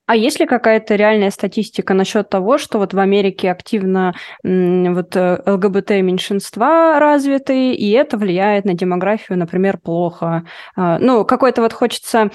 А 0.07 0.17
есть 0.17 0.39
ли 0.39 0.47
какая-то 0.47 0.97
реальная 0.97 1.31
статистика 1.31 1.95
насчет 1.95 2.29
того, 2.29 2.59
что 2.59 2.79
вот 2.79 2.93
в 2.93 2.99
Америке 2.99 3.51
активно 3.51 4.15
вот 4.43 5.17
э, 5.17 5.43
ЛГБТ-меньшинства 5.47 6.99
развиты, 6.99 7.73
и 7.73 7.91
это 7.93 8.19
влияет 8.19 8.67
на 8.67 8.75
демографию, 8.75 9.39
например, 9.39 9.79
плохо? 9.79 10.45
А, 10.77 10.99
Ну, 10.99 11.25
какой-то 11.25 11.63
вот 11.63 11.73
хочется 11.73 12.31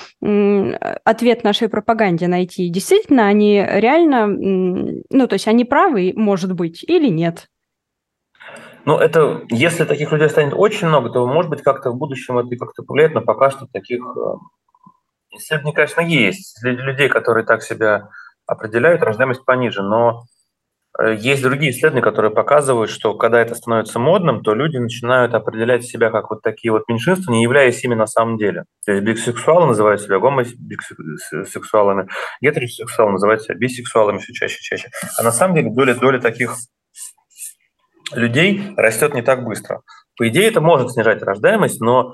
ответ 1.04 1.44
нашей 1.44 1.70
пропаганде 1.70 2.28
найти. 2.28 2.70
Действительно, 2.70 3.28
они 3.28 3.64
реально, 3.64 4.28
ну, 4.28 5.28
то 5.28 5.34
есть 5.34 5.48
они 5.48 5.64
правы, 5.64 6.14
может 6.16 6.54
быть, 6.54 6.84
или 6.84 7.08
нет? 7.08 7.48
Ну, 8.86 8.98
это, 8.98 9.44
если 9.50 9.84
таких 9.84 10.12
людей 10.12 10.30
станет 10.30 10.54
очень 10.56 10.88
много, 10.88 11.10
то, 11.10 11.28
может 11.28 11.52
быть, 11.52 11.62
как-то 11.62 11.92
в 11.92 11.98
будущем 11.98 12.40
это 12.40 12.56
как-то 12.56 12.82
повлияет, 12.82 13.14
но 13.14 13.22
пока 13.22 13.52
что 13.52 13.68
таких 13.72 14.02
исследований, 15.39 15.73
конечно, 15.73 16.02
есть. 16.02 16.58
Среди 16.60 16.82
людей, 16.82 17.10
которые 17.10 17.45
так 17.45 17.63
себя 17.63 18.10
определяют, 18.45 19.02
рождаемость 19.02 19.45
пониже, 19.45 19.82
но 19.84 20.23
э, 20.99 21.15
есть 21.15 21.41
другие 21.41 21.71
исследования, 21.71 22.02
которые 22.02 22.32
показывают, 22.32 22.89
что 22.89 23.15
когда 23.15 23.41
это 23.41 23.56
становится 23.56 23.99
модным, 23.99 24.41
то 24.43 24.54
люди 24.54 24.78
начинают 24.78 25.34
определять 25.34 25.86
себя 25.86 26.10
как 26.12 26.30
вот 26.30 26.41
такие 26.41 26.71
вот 26.71 26.88
меньшинства, 26.88 27.32
не 27.32 27.43
являясь 27.43 27.84
ими 27.84 27.95
на 27.95 28.08
самом 28.08 28.38
деле. 28.38 28.65
То 28.86 28.93
есть 28.93 29.04
бисексуалы 29.04 29.67
называют 29.67 30.02
себя 30.02 30.19
гомосексуалами, 30.19 32.10
гетеросексуалы 32.41 33.12
называют 33.13 33.41
себя 33.43 33.56
бисексуалами 33.56 34.17
все 34.19 34.34
чаще 34.34 34.58
и 34.60 34.63
чаще. 34.63 34.89
А 35.17 35.23
на 35.23 35.32
самом 35.32 35.56
деле 35.56 35.69
доля, 35.71 35.95
доля 35.95 36.19
таких 36.19 36.56
людей 38.13 38.73
растет 38.75 39.13
не 39.13 39.21
так 39.21 39.43
быстро. 39.43 39.82
По 40.17 40.28
идее, 40.28 40.47
это 40.47 40.60
может 40.60 40.91
снижать 40.91 41.21
рождаемость, 41.21 41.80
но 41.80 42.13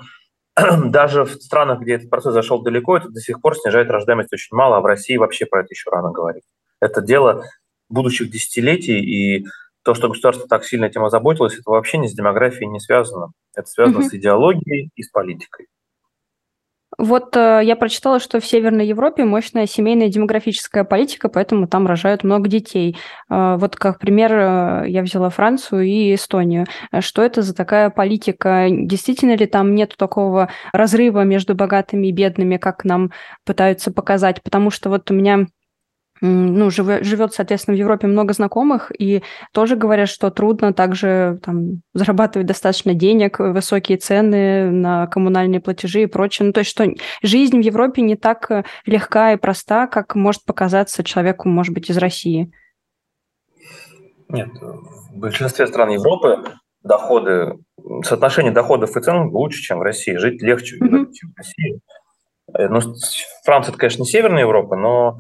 даже 0.86 1.26
в 1.26 1.34
странах, 1.42 1.80
где 1.82 1.94
этот 1.96 2.10
процесс 2.10 2.34
зашел 2.34 2.62
далеко, 2.62 2.98
это 2.98 3.10
до 3.10 3.20
сих 3.20 3.42
пор 3.42 3.56
снижает 3.58 3.90
рождаемость 3.90 4.34
очень 4.34 4.56
мало, 4.56 4.78
а 4.78 4.82
в 4.82 4.86
России 4.86 5.18
вообще 5.18 5.46
про 5.46 5.62
это 5.62 5.70
еще 5.72 5.90
рано 5.90 6.12
говорить. 6.12 6.44
Это 6.82 7.02
дело 7.02 7.44
будущих 7.90 8.32
десятилетий, 8.32 9.00
и 9.00 9.46
то, 9.84 9.94
что 9.94 10.10
государство 10.10 10.48
так 10.48 10.64
сильно 10.66 10.86
этим 10.86 11.04
озаботилось, 11.04 11.54
это 11.60 11.70
вообще 11.70 11.98
не 11.98 12.08
с 12.08 12.14
демографией 12.14 12.68
не 12.70 12.80
связано. 12.80 13.28
Это 13.56 13.68
связано 13.68 14.00
Мгм. 14.00 14.10
с 14.10 14.14
идеологией 14.14 14.90
и 14.96 15.04
с 15.04 15.10
политикой. 15.12 15.68
Вот 16.98 17.36
э, 17.36 17.62
я 17.64 17.76
прочитала, 17.76 18.20
что 18.20 18.40
в 18.40 18.46
Северной 18.46 18.88
Европе 18.88 19.26
мощная 19.26 19.68
семейная 19.68 20.08
демографическая 20.08 20.84
политика, 20.84 21.30
поэтому 21.30 21.68
там 21.68 21.88
рожают 21.88 22.24
много 22.24 22.48
детей. 22.48 22.98
Э, 23.30 23.58
вот 23.58 23.76
как 23.76 24.00
пример 24.00 24.32
э, 24.34 24.86
я 24.88 25.02
взяла 25.02 25.30
Францию 25.30 25.84
и 25.84 26.16
Эстонию. 26.16 26.66
Что 27.00 27.22
это 27.22 27.42
за 27.42 27.54
такая 27.54 27.90
политика? 27.90 28.68
Действительно 28.70 29.36
ли 29.36 29.46
там 29.46 29.76
нет 29.76 29.96
такого 29.98 30.50
разрыва 30.72 31.24
между 31.24 31.56
богатыми 31.56 32.08
и 32.08 32.12
бедными, 32.12 32.58
как 32.58 32.86
нам 32.86 33.12
пытаются 33.46 33.92
показать? 33.92 34.42
Потому 34.42 34.70
что 34.70 34.90
вот 34.90 35.12
у 35.12 35.14
меня 35.14 35.48
ну, 36.22 36.70
живе- 36.70 37.04
живет, 37.04 37.34
соответственно, 37.34 37.76
в 37.76 37.80
Европе 37.80 38.08
много 38.08 38.34
знакомых, 38.34 38.92
и 38.98 39.22
тоже 39.52 39.76
говорят, 39.76 40.10
что 40.10 40.30
трудно 40.32 40.74
также 40.74 41.40
там, 41.44 41.82
зарабатывать 41.94 42.48
достаточно 42.48 42.94
денег, 42.94 43.40
высокие 43.40 43.98
цены 43.98 44.72
на 44.72 45.08
коммунальные 45.08 45.60
платежи 45.60 46.04
и 46.04 46.08
прочее. 46.08 46.48
Ну, 46.48 46.54
то 46.54 46.60
есть, 46.60 46.72
что 46.72 46.88
жизнь 47.22 47.58
в 47.58 47.62
Европе 47.62 48.02
не 48.02 48.16
так 48.16 48.50
э, 48.50 48.64
легка 48.86 49.34
и 49.34 49.38
проста, 49.38 49.88
как 49.88 50.16
может 50.16 50.46
показаться 50.46 51.04
человеку, 51.04 51.50
может 51.50 51.74
быть, 51.74 51.90
из 51.90 51.98
России. 51.98 52.52
Нет, 54.30 54.50
в 54.60 55.18
большинстве 55.18 55.68
стран 55.68 55.90
Европы 55.90 56.44
доходы, 56.82 57.58
соотношение 58.04 58.52
доходов 58.52 58.96
и 58.96 59.02
цен 59.02 59.28
лучше, 59.30 59.62
чем 59.62 59.80
в 59.80 59.82
России. 59.82 60.16
Жить 60.16 60.42
легче, 60.42 60.78
mm-hmm. 60.78 61.12
чем 61.12 61.32
в 61.32 61.38
России. 61.38 61.80
Э, 62.54 62.68
ну, 62.70 62.80
Франция, 63.44 63.72
это, 63.72 63.80
конечно, 63.80 64.04
не 64.04 64.08
Северная 64.08 64.42
Европа, 64.42 64.76
но 64.76 65.18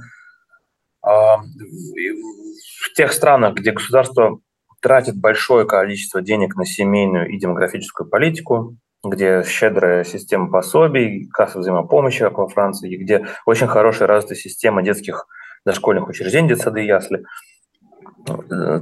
в 1.05 2.93
тех 2.95 3.13
странах, 3.13 3.55
где 3.55 3.71
государство 3.71 4.39
тратит 4.81 5.15
большое 5.19 5.65
количество 5.65 6.21
денег 6.21 6.55
на 6.55 6.65
семейную 6.65 7.29
и 7.29 7.37
демографическую 7.37 8.09
политику, 8.09 8.75
где 9.03 9.43
щедрая 9.43 10.03
система 10.03 10.51
пособий, 10.51 11.27
касса 11.29 11.59
взаимопомощи, 11.59 12.19
как 12.19 12.37
во 12.37 12.47
Франции, 12.47 12.95
где 12.95 13.27
очень 13.45 13.67
хорошая 13.67 14.07
развитая 14.07 14.37
система 14.37 14.81
детских 14.81 15.27
дошкольных 15.65 16.07
учреждений, 16.07 16.49
детсады 16.49 16.83
и 16.83 16.87
ясли, 16.87 17.23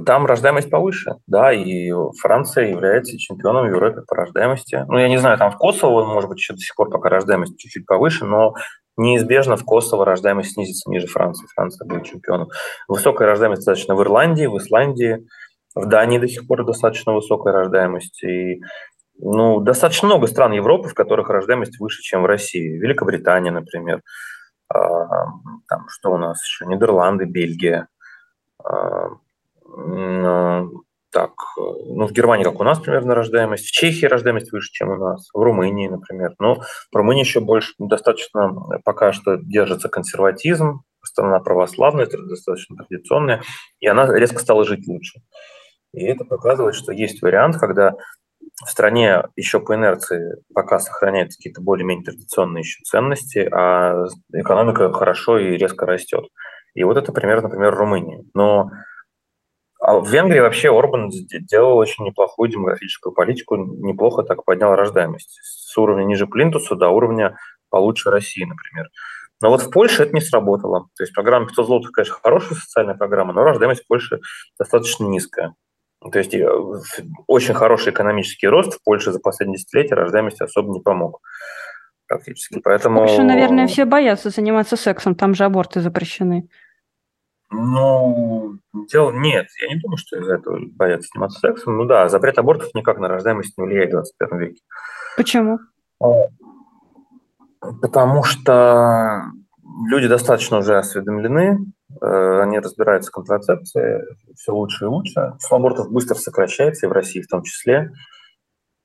там 0.06 0.26
рождаемость 0.26 0.70
повыше, 0.70 1.16
да, 1.26 1.52
и 1.52 1.92
Франция 2.20 2.68
является 2.68 3.18
чемпионом 3.18 3.66
в 3.66 3.70
Европе 3.70 4.02
по 4.06 4.16
рождаемости. 4.16 4.84
Ну, 4.88 4.98
я 4.98 5.08
не 5.08 5.18
знаю, 5.18 5.36
там 5.36 5.50
в 5.50 5.58
Косово, 5.58 6.04
может 6.06 6.30
быть, 6.30 6.38
еще 6.38 6.54
до 6.54 6.60
сих 6.60 6.74
пор 6.74 6.90
пока 6.90 7.10
рождаемость 7.10 7.58
чуть-чуть 7.58 7.86
повыше, 7.86 8.24
но 8.24 8.54
неизбежно 8.96 9.56
в 9.56 9.64
Косово 9.64 10.04
рождаемость 10.04 10.52
снизится 10.52 10.90
ниже 10.90 11.06
Франции. 11.06 11.46
Франция 11.54 11.86
будет 11.86 12.04
чемпионом. 12.04 12.48
Высокая 12.88 13.28
рождаемость 13.28 13.60
достаточно 13.60 13.94
в 13.94 14.02
Ирландии, 14.02 14.46
в 14.46 14.56
Исландии, 14.58 15.26
в 15.74 15.86
Дании 15.86 16.18
до 16.18 16.28
сих 16.28 16.46
пор 16.46 16.64
достаточно 16.64 17.12
высокая 17.12 17.52
рождаемость. 17.52 18.22
И 18.24 18.60
ну, 19.18 19.60
достаточно 19.60 20.08
много 20.08 20.26
стран 20.26 20.52
Европы, 20.52 20.88
в 20.88 20.94
которых 20.94 21.28
рождаемость 21.28 21.78
выше, 21.80 22.02
чем 22.02 22.22
в 22.22 22.26
России. 22.26 22.78
Великобритания, 22.78 23.50
например. 23.50 24.02
А, 24.68 24.78
там, 25.68 25.88
что 25.88 26.12
у 26.12 26.18
нас 26.18 26.42
еще? 26.44 26.66
Нидерланды, 26.66 27.24
Бельгия. 27.24 27.88
Так, 31.14 31.30
ну, 31.56 32.08
в 32.08 32.12
Германии, 32.12 32.42
как 32.42 32.58
у 32.58 32.64
нас 32.64 32.80
примерно 32.80 33.14
рождаемость, 33.14 33.66
в 33.66 33.70
Чехии 33.70 34.06
рождаемость 34.06 34.50
выше, 34.50 34.72
чем 34.72 34.90
у 34.90 34.96
нас, 34.96 35.28
в 35.32 35.40
Румынии, 35.40 35.86
например. 35.86 36.34
Но 36.40 36.56
в 36.56 36.96
Румынии 36.96 37.20
еще 37.20 37.38
больше 37.38 37.72
достаточно 37.78 38.52
пока 38.84 39.12
что 39.12 39.36
держится 39.36 39.88
консерватизм, 39.88 40.82
страна 41.04 41.38
православная, 41.38 42.06
достаточно 42.06 42.74
традиционная, 42.76 43.42
и 43.78 43.86
она 43.86 44.12
резко 44.12 44.40
стала 44.40 44.64
жить 44.64 44.88
лучше. 44.88 45.20
И 45.92 46.04
это 46.04 46.24
показывает, 46.24 46.74
что 46.74 46.90
есть 46.90 47.22
вариант, 47.22 47.58
когда 47.58 47.94
в 48.66 48.68
стране 48.68 49.22
еще 49.36 49.60
по 49.60 49.76
инерции 49.76 50.42
пока 50.52 50.80
сохраняются 50.80 51.38
какие-то 51.38 51.62
более-менее 51.62 52.06
традиционные 52.06 52.62
еще 52.62 52.80
ценности, 52.82 53.48
а 53.52 54.06
экономика 54.32 54.92
хорошо 54.92 55.38
и 55.38 55.56
резко 55.56 55.86
растет. 55.86 56.24
И 56.74 56.82
вот 56.82 56.96
это 56.96 57.12
пример, 57.12 57.40
например, 57.40 57.72
Румынии. 57.72 58.24
Но 58.34 58.70
а 59.84 59.98
в 59.98 60.08
Венгрии 60.08 60.40
вообще 60.40 60.76
Орбан 60.76 61.10
делал 61.10 61.76
очень 61.76 62.04
неплохую 62.04 62.50
демографическую 62.50 63.12
политику, 63.12 63.56
неплохо 63.56 64.22
так 64.22 64.44
поднял 64.44 64.74
рождаемость. 64.74 65.38
С 65.42 65.76
уровня 65.76 66.04
ниже 66.04 66.26
Плинтуса 66.26 66.74
до 66.74 66.88
уровня 66.88 67.36
получше 67.68 68.10
России, 68.10 68.44
например. 68.44 68.88
Но 69.42 69.50
вот 69.50 69.60
в 69.60 69.70
Польше 69.70 70.04
это 70.04 70.14
не 70.14 70.22
сработало. 70.22 70.86
То 70.96 71.02
есть 71.02 71.12
программа 71.12 71.48
500 71.48 71.66
злотых, 71.66 71.92
конечно, 71.92 72.16
хорошая 72.22 72.58
социальная 72.58 72.94
программа, 72.94 73.34
но 73.34 73.44
рождаемость 73.44 73.84
в 73.84 73.86
Польше 73.86 74.20
достаточно 74.58 75.04
низкая. 75.04 75.54
То 76.10 76.18
есть 76.18 76.34
э, 76.34 76.48
очень 77.26 77.52
хороший 77.52 77.92
экономический 77.92 78.48
рост 78.48 78.74
в 78.74 78.82
Польше 78.82 79.12
за 79.12 79.20
последние 79.20 79.58
десятилетия 79.58 79.96
рождаемости 79.96 80.42
особо 80.42 80.72
не 80.72 80.80
помог 80.80 81.20
практически. 82.06 82.58
Поэтому... 82.60 83.02
В 83.02 83.06
Польше, 83.06 83.22
наверное, 83.22 83.66
все 83.66 83.84
боятся 83.84 84.30
заниматься 84.30 84.76
сексом, 84.76 85.14
там 85.14 85.34
же 85.34 85.44
аборты 85.44 85.80
запрещены. 85.80 86.48
Ну, 87.56 88.58
дело 88.90 89.12
нет. 89.12 89.46
Я 89.62 89.74
не 89.74 89.80
думаю, 89.80 89.96
что 89.96 90.18
из-за 90.18 90.34
этого 90.34 90.58
боятся 90.72 91.08
заниматься 91.12 91.38
сексом. 91.38 91.76
Ну 91.76 91.84
да, 91.84 92.08
запрет 92.08 92.38
абортов 92.38 92.74
никак 92.74 92.98
на 92.98 93.08
рождаемость 93.08 93.56
не 93.56 93.64
влияет 93.64 93.90
в 93.90 93.92
21 93.92 94.38
веке. 94.38 94.62
Почему? 95.16 95.58
Потому 97.60 98.22
что 98.24 99.22
люди 99.88 100.08
достаточно 100.08 100.58
уже 100.58 100.76
осведомлены, 100.76 101.58
э, 102.00 102.40
они 102.42 102.58
разбираются 102.58 103.10
в 103.10 103.14
контрацепции 103.14 104.02
все 104.36 104.52
лучше 104.52 104.84
и 104.84 104.88
лучше. 104.88 105.34
Число 105.40 105.58
абортов 105.58 105.90
быстро 105.90 106.16
сокращается, 106.16 106.86
и 106.86 106.88
в 106.88 106.92
России 106.92 107.22
в 107.22 107.28
том 107.28 107.42
числе. 107.42 107.90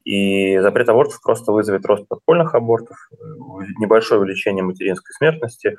И 0.06 0.58
запрет 0.60 0.90
абортов 0.90 1.22
просто 1.22 1.52
вызовет 1.52 1.86
рост 1.86 2.08
подпольных 2.08 2.56
абортов, 2.56 2.98
э, 3.12 3.16
небольшое 3.80 4.22
увеличение 4.22 4.64
материнской 4.64 5.14
смертности, 5.14 5.78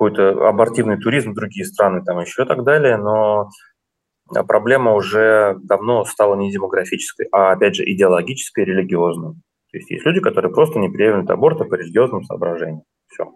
какой-то 0.00 0.48
абортивный 0.48 0.98
туризм 0.98 1.32
в 1.32 1.34
другие 1.34 1.66
страны 1.66 2.02
там 2.02 2.18
еще 2.20 2.44
и 2.44 2.46
так 2.46 2.64
далее, 2.64 2.96
но 2.96 3.50
проблема 4.48 4.94
уже 4.94 5.58
давно 5.62 6.04
стала 6.06 6.36
не 6.36 6.50
демографической, 6.50 7.26
а, 7.32 7.52
опять 7.52 7.74
же, 7.74 7.84
идеологической 7.84 8.64
религиозной. 8.64 9.34
То 9.70 9.76
есть 9.76 9.90
есть 9.90 10.06
люди, 10.06 10.20
которые 10.20 10.52
просто 10.54 10.78
не 10.78 10.88
приемлют 10.88 11.30
аборта 11.30 11.64
по 11.64 11.74
религиозным 11.74 12.24
соображениям. 12.24 12.82
Все. 13.08 13.26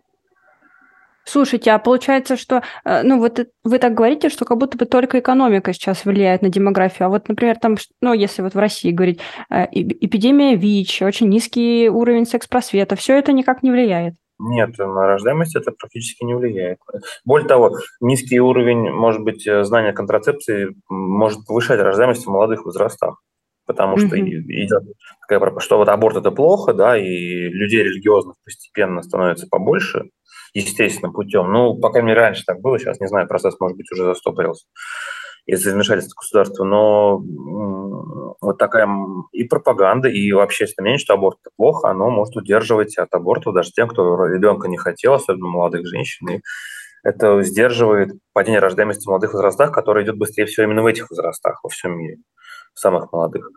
Слушайте, 1.27 1.71
а 1.71 1.79
получается, 1.79 2.39
что, 2.39 2.63
э, 2.85 3.03
ну, 3.03 3.19
вот 3.19 3.47
вы 3.63 3.79
так 3.79 3.93
говорите, 3.93 4.31
что 4.31 4.47
как 4.47 4.57
будто 4.57 4.79
бы 4.79 4.87
только 4.87 5.21
экономика 5.21 5.75
сейчас 5.75 6.07
влияет 6.07 6.41
на 6.41 6.49
демографию, 6.49 7.07
а 7.07 7.09
вот, 7.11 7.29
например, 7.29 7.59
там, 7.59 7.77
ну, 8.01 8.15
если 8.15 8.41
вот 8.41 8.55
в 8.55 8.59
России 8.59 8.91
говорить, 8.91 9.21
э, 9.51 9.67
эпидемия 9.71 10.57
ВИЧ, 10.57 11.03
очень 11.03 11.29
низкий 11.29 11.91
уровень 11.91 12.27
секс-просвета, 12.27 12.97
все 12.97 13.19
это 13.19 13.33
никак 13.33 13.63
не 13.63 13.71
влияет? 13.71 14.15
Нет, 14.39 14.77
на 14.79 15.07
рождаемость 15.07 15.57
это 15.57 15.71
практически 15.71 16.25
не 16.25 16.35
влияет. 16.35 16.79
Более 17.25 17.47
того, 17.47 17.77
низкий 18.01 18.41
уровень, 18.41 18.91
может 18.91 19.23
быть, 19.23 19.47
э, 19.47 19.63
знания 19.65 19.93
контрацепции 19.93 20.75
может 20.89 21.47
повышать 21.47 21.81
рождаемость 21.81 22.27
в 22.27 22.31
молодых 22.31 22.65
возрастах. 22.65 23.21
Потому 23.67 23.97
mm-hmm. 23.97 24.07
что 24.07 24.21
идет 24.21 24.83
такая 25.27 25.61
что 25.61 25.79
вот 25.79 25.89
аборт 25.89 26.17
это 26.17 26.31
плохо, 26.31 26.75
да, 26.75 26.99
и 26.99 27.49
людей 27.49 27.83
религиозных 27.83 28.37
постепенно 28.45 29.01
становится 29.03 29.47
побольше, 29.49 30.11
естественным 30.53 31.15
путем. 31.15 31.51
Ну, 31.51 31.79
по 31.79 31.91
крайней 31.91 32.09
мере, 32.09 32.21
раньше 32.21 32.45
так 32.47 32.61
было, 32.61 32.79
сейчас 32.79 33.01
не 33.01 33.07
знаю, 33.07 33.27
процесс, 33.27 33.59
может 33.59 33.77
быть, 33.79 33.91
уже 33.91 34.05
застопорился 34.05 34.67
из-за 35.47 35.73
вмешательства 35.73 36.17
государства, 36.17 36.65
но 36.65 37.19
вот 38.41 38.59
такая 38.59 38.89
и 39.33 39.45
пропаганда, 39.45 40.09
и 40.09 40.31
общественное 40.31 40.85
мнение, 40.85 40.99
что 40.99 41.15
аборт– 41.15 41.39
плохо, 41.57 41.89
оно 41.89 42.11
может 42.11 42.37
удерживать 42.37 42.97
от 42.99 43.13
аборта 43.15 43.53
даже 43.53 43.71
тем, 43.73 43.89
кто 43.89 44.27
ребенка 44.27 44.69
не 44.69 44.77
хотел, 44.77 45.15
особенно 45.15 45.47
молодых 45.47 45.87
женщин, 45.87 46.29
и 46.29 46.41
это 47.03 47.43
сдерживает 47.43 48.13
падение 48.33 48.61
рождаемости 48.61 49.05
в 49.05 49.09
молодых 49.09 49.35
возрастах, 49.35 49.73
которое 49.73 50.05
идет 50.05 50.17
быстрее 50.17 50.47
всего 50.47 50.65
именно 50.65 50.83
в 50.83 50.87
этих 50.87 51.11
возрастах 51.11 51.61
во 51.63 51.69
всем 51.69 51.99
мире, 51.99 52.17
самых 52.75 53.13
молодых. 53.13 53.51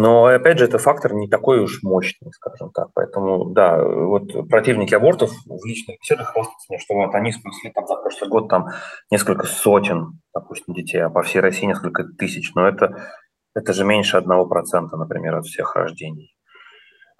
Но, 0.00 0.24
опять 0.24 0.58
же, 0.58 0.64
это 0.64 0.78
фактор 0.78 1.12
не 1.12 1.28
такой 1.28 1.60
уж 1.60 1.82
мощный, 1.82 2.32
скажем 2.32 2.70
так. 2.72 2.88
Поэтому, 2.94 3.50
да, 3.50 3.84
вот 3.84 4.48
противники 4.48 4.94
абортов 4.94 5.30
в 5.44 5.66
личных 5.66 5.98
беседах 6.00 6.32
хвастаются 6.32 6.66
мне, 6.70 6.78
что 6.78 6.94
вот 6.94 7.14
они 7.14 7.32
спасли 7.32 7.70
там 7.70 7.86
за 7.86 7.96
прошлый 7.96 8.30
год 8.30 8.48
там 8.48 8.68
несколько 9.10 9.46
сотен, 9.46 10.18
допустим, 10.32 10.72
детей, 10.72 11.00
а 11.00 11.10
по 11.10 11.22
всей 11.22 11.40
России 11.40 11.66
несколько 11.66 12.04
тысяч. 12.04 12.54
Но 12.54 12.66
это, 12.66 13.12
это 13.54 13.74
же 13.74 13.84
меньше 13.84 14.16
одного 14.16 14.46
процента, 14.46 14.96
например, 14.96 15.34
от 15.34 15.44
всех 15.44 15.76
рождений. 15.76 16.34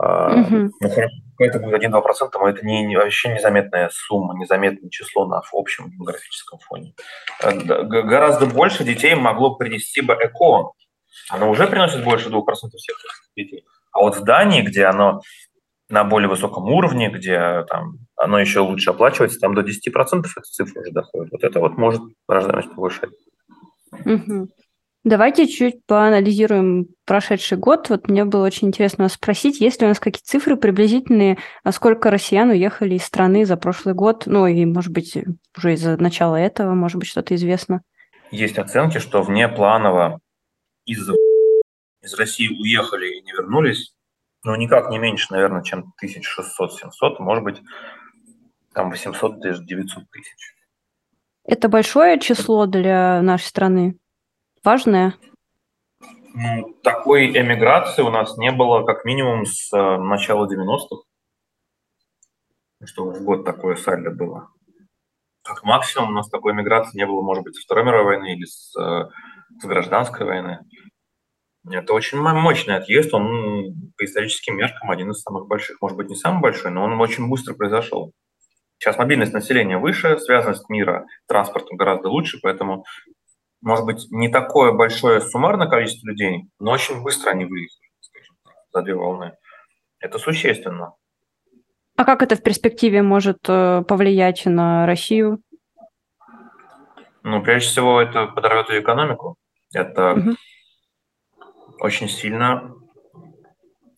Mm-hmm. 0.03 0.71
это 1.39 1.59
будет 1.59 1.85
1-2%, 1.85 2.31
но 2.33 2.49
это 2.49 2.65
не, 2.65 2.97
вообще 2.97 3.35
незаметная 3.35 3.91
сумма, 3.93 4.35
незаметное 4.39 4.89
число 4.89 5.27
на 5.27 5.43
общем 5.53 5.91
демографическом 5.91 6.59
фоне. 6.61 6.95
Э, 7.43 7.53
гораздо 7.83 8.47
больше 8.47 8.85
детей 8.85 9.15
могло 9.15 9.57
принести 9.57 10.01
бы 10.01 10.15
ЭКО, 10.15 10.73
оно 11.29 11.51
уже 11.51 11.67
приносит 11.67 12.05
больше 12.05 12.29
2% 12.29 12.41
всех 12.77 12.97
детей. 13.37 13.65
А 13.93 14.01
вот 14.01 14.17
в 14.17 14.25
Дании, 14.25 14.63
где 14.63 14.85
оно 14.85 15.21
на 15.89 16.05
более 16.05 16.29
высоком 16.29 16.65
уровне, 16.65 17.11
где 17.11 17.65
там 17.69 17.99
оно 18.17 18.39
еще 18.39 18.61
лучше 18.61 18.91
оплачивается, 18.91 19.41
там 19.41 19.55
до 19.55 19.63
10% 19.63 19.67
эта 19.67 20.43
цифра 20.43 20.81
уже 20.81 20.93
доходит. 20.93 21.33
Вот 21.33 21.43
это 21.43 21.59
вот 21.61 21.77
может 21.77 22.01
рождаемость 22.29 22.75
повышать. 22.75 23.11
Угу. 24.05 24.49
Давайте 25.03 25.49
чуть 25.49 25.85
поанализируем 25.87 26.89
прошедший 27.07 27.57
год. 27.57 27.89
Вот 27.89 28.09
мне 28.09 28.27
было 28.27 28.45
очень 28.45 28.69
интересно 28.69 29.05
вас 29.05 29.15
спросить, 29.15 29.59
есть 29.59 29.81
ли 29.81 29.87
у 29.87 29.89
нас 29.89 29.99
какие 29.99 30.23
цифры 30.23 30.57
приблизительные, 30.57 31.39
а 31.65 31.73
сколько 31.73 32.11
россиян 32.11 32.51
уехали 32.51 32.97
из 32.97 33.05
страны 33.05 33.47
за 33.47 33.57
прошлый 33.57 33.95
год, 33.95 34.25
ну 34.27 34.47
и, 34.47 34.67
может 34.67 34.93
быть, 34.93 35.17
уже 35.57 35.73
из-за 35.73 35.97
начала 35.97 36.37
этого, 36.37 36.75
может 36.75 36.99
быть, 36.99 37.09
что-то 37.09 37.35
известно? 37.35 37.81
Есть 38.31 38.59
оценки, 38.59 38.99
что 38.99 39.23
вне 39.23 39.49
планово 39.49 40.21
из, 40.85 41.09
из 42.03 42.15
России 42.15 42.49
уехали 42.49 43.19
и 43.19 43.23
не 43.23 43.33
вернулись, 43.33 43.95
ну, 44.43 44.57
никак 44.57 44.91
не 44.91 44.99
меньше, 44.99 45.27
наверное, 45.31 45.63
чем 45.63 45.93
1600-700, 46.03 47.17
может 47.19 47.45
быть, 47.45 47.61
там 48.73 48.91
800, 48.91 49.41
даже 49.41 49.65
900 49.65 50.11
тысяч. 50.11 50.55
Это 51.45 51.69
большое 51.69 52.19
число 52.19 52.67
для 52.67 53.21
нашей 53.23 53.47
страны? 53.47 53.99
Важное? 54.63 55.15
Ну, 56.33 56.75
такой 56.83 57.27
эмиграции 57.27 58.03
у 58.03 58.11
нас 58.11 58.37
не 58.37 58.53
было 58.53 58.85
как 58.85 59.05
минимум 59.05 59.45
с 59.47 59.73
э, 59.73 59.97
начала 59.99 60.47
90-х, 60.47 61.03
что 62.85 63.11
в 63.11 63.23
год 63.25 63.45
такое 63.45 63.75
сальдо 63.77 64.11
было. 64.11 64.49
Как 65.43 65.65
максимум 65.65 66.11
у 66.11 66.13
нас 66.13 66.29
такой 66.29 66.53
эмиграции 66.53 66.99
не 66.99 67.07
было, 67.07 67.21
может 67.23 67.43
быть, 67.43 67.57
со 67.57 67.63
Второй 67.63 67.85
мировой 67.85 68.17
войны 68.17 68.35
или 68.35 68.45
с, 68.45 68.77
э, 68.79 69.09
с 69.61 69.65
гражданской 69.65 70.27
войны. 70.27 70.61
Это 71.69 71.93
очень 71.93 72.19
мощный 72.19 72.77
отъезд, 72.77 73.13
он 73.13 73.93
по 73.97 74.05
историческим 74.05 74.57
меркам 74.57 74.91
один 74.91 75.11
из 75.11 75.21
самых 75.21 75.47
больших, 75.47 75.81
может 75.83 75.97
быть, 75.97 76.09
не 76.09 76.17
самый 76.17 76.41
большой, 76.41 76.71
но 76.71 76.85
он 76.85 76.99
очень 77.01 77.29
быстро 77.29 77.55
произошел. 77.55 78.13
Сейчас 78.79 78.97
мобильность 78.97 79.35
населения 79.35 79.77
выше, 79.77 80.19
связанность 80.19 80.71
мира 80.71 81.05
транспортом 81.29 81.77
гораздо 81.77 82.09
лучше, 82.09 82.39
поэтому, 82.43 82.85
может 83.61 83.85
быть, 83.85 84.07
не 84.11 84.31
такое 84.31 84.73
большое 84.73 85.21
суммарное 85.21 85.69
количество 85.69 86.09
людей, 86.09 86.45
но 86.59 86.73
очень 86.73 87.03
быстро 87.03 87.31
они 87.31 87.45
выехали, 87.45 87.91
скажем 88.01 88.37
так, 88.43 88.55
за 88.73 88.83
две 88.83 88.95
волны. 88.95 89.33
Это 89.99 90.19
существенно. 90.19 90.95
А 91.97 92.07
как 92.07 92.23
это 92.23 92.37
в 92.37 92.43
перспективе 92.43 93.03
может 93.03 93.41
э, 93.47 93.83
повлиять 93.87 94.47
на 94.47 94.87
Россию? 94.87 95.43
Ну, 97.23 97.43
прежде 97.43 97.69
всего, 97.69 98.01
это 98.01 98.29
подорвет 98.29 98.71
ее 98.71 98.81
экономику. 98.81 99.37
Это 99.73 100.13
угу. 100.15 100.31
очень 101.81 102.09
сильно 102.09 102.75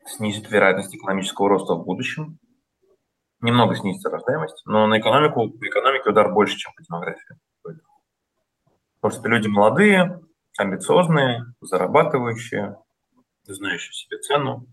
снизит 0.06 0.50
вероятность 0.50 0.94
экономического 0.94 1.48
роста 1.48 1.74
в 1.74 1.84
будущем 1.84 2.38
немного 3.42 3.74
снизится 3.74 4.08
рождаемость, 4.08 4.62
но 4.64 4.86
на 4.86 4.98
экономику, 4.98 5.50
по 5.50 5.66
экономике 5.66 6.10
удар 6.10 6.32
больше, 6.32 6.56
чем 6.56 6.72
по 6.74 6.82
демографии. 6.82 7.36
Потому 9.00 9.20
что 9.20 9.28
люди 9.28 9.48
молодые, 9.48 10.20
амбициозные, 10.58 11.44
зарабатывающие, 11.60 12.76
знающие 13.42 13.92
себе 13.92 14.18
цену. 14.18 14.66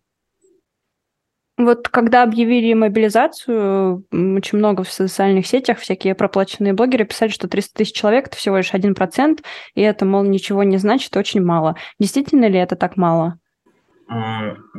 Вот 1.60 1.90
когда 1.90 2.24
объявили 2.24 2.74
мобилизацию, 2.74 4.06
очень 4.14 4.58
много 4.58 4.84
в 4.84 4.92
социальных 4.92 5.46
сетях 5.46 5.80
всякие 5.80 6.16
проплаченные 6.16 6.72
блогеры 6.72 7.04
писали, 7.04 7.30
что 7.32 7.50
300 7.50 7.76
тысяч 7.76 7.94
человек– 7.94 8.28
это 8.28 8.38
всего 8.38 8.56
лишь 8.56 8.74
1%, 8.74 9.44
и 9.76 9.82
это, 9.82 10.06
мол, 10.06 10.24
ничего 10.24 10.64
не 10.64 10.78
значит, 10.78 11.18
очень 11.18 11.44
мало. 11.44 11.76
Действительно 12.00 12.46
ли 12.46 12.58
это 12.58 12.78
так 12.78 12.96
мало? 12.96 13.40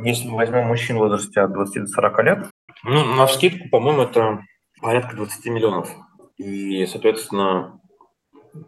Если 0.03 0.27
мы 0.27 0.37
возьмем 0.37 0.65
мужчин 0.65 0.95
в 0.95 1.01
возрасте 1.01 1.41
от 1.41 1.53
20 1.53 1.83
до 1.83 1.87
40 1.87 2.23
лет, 2.23 2.49
ну, 2.83 3.05
на 3.05 3.27
вскидку, 3.27 3.69
по-моему, 3.69 4.01
это 4.01 4.39
порядка 4.81 5.15
20 5.15 5.45
миллионов. 5.45 5.95
И, 6.37 6.87
соответственно, 6.87 7.79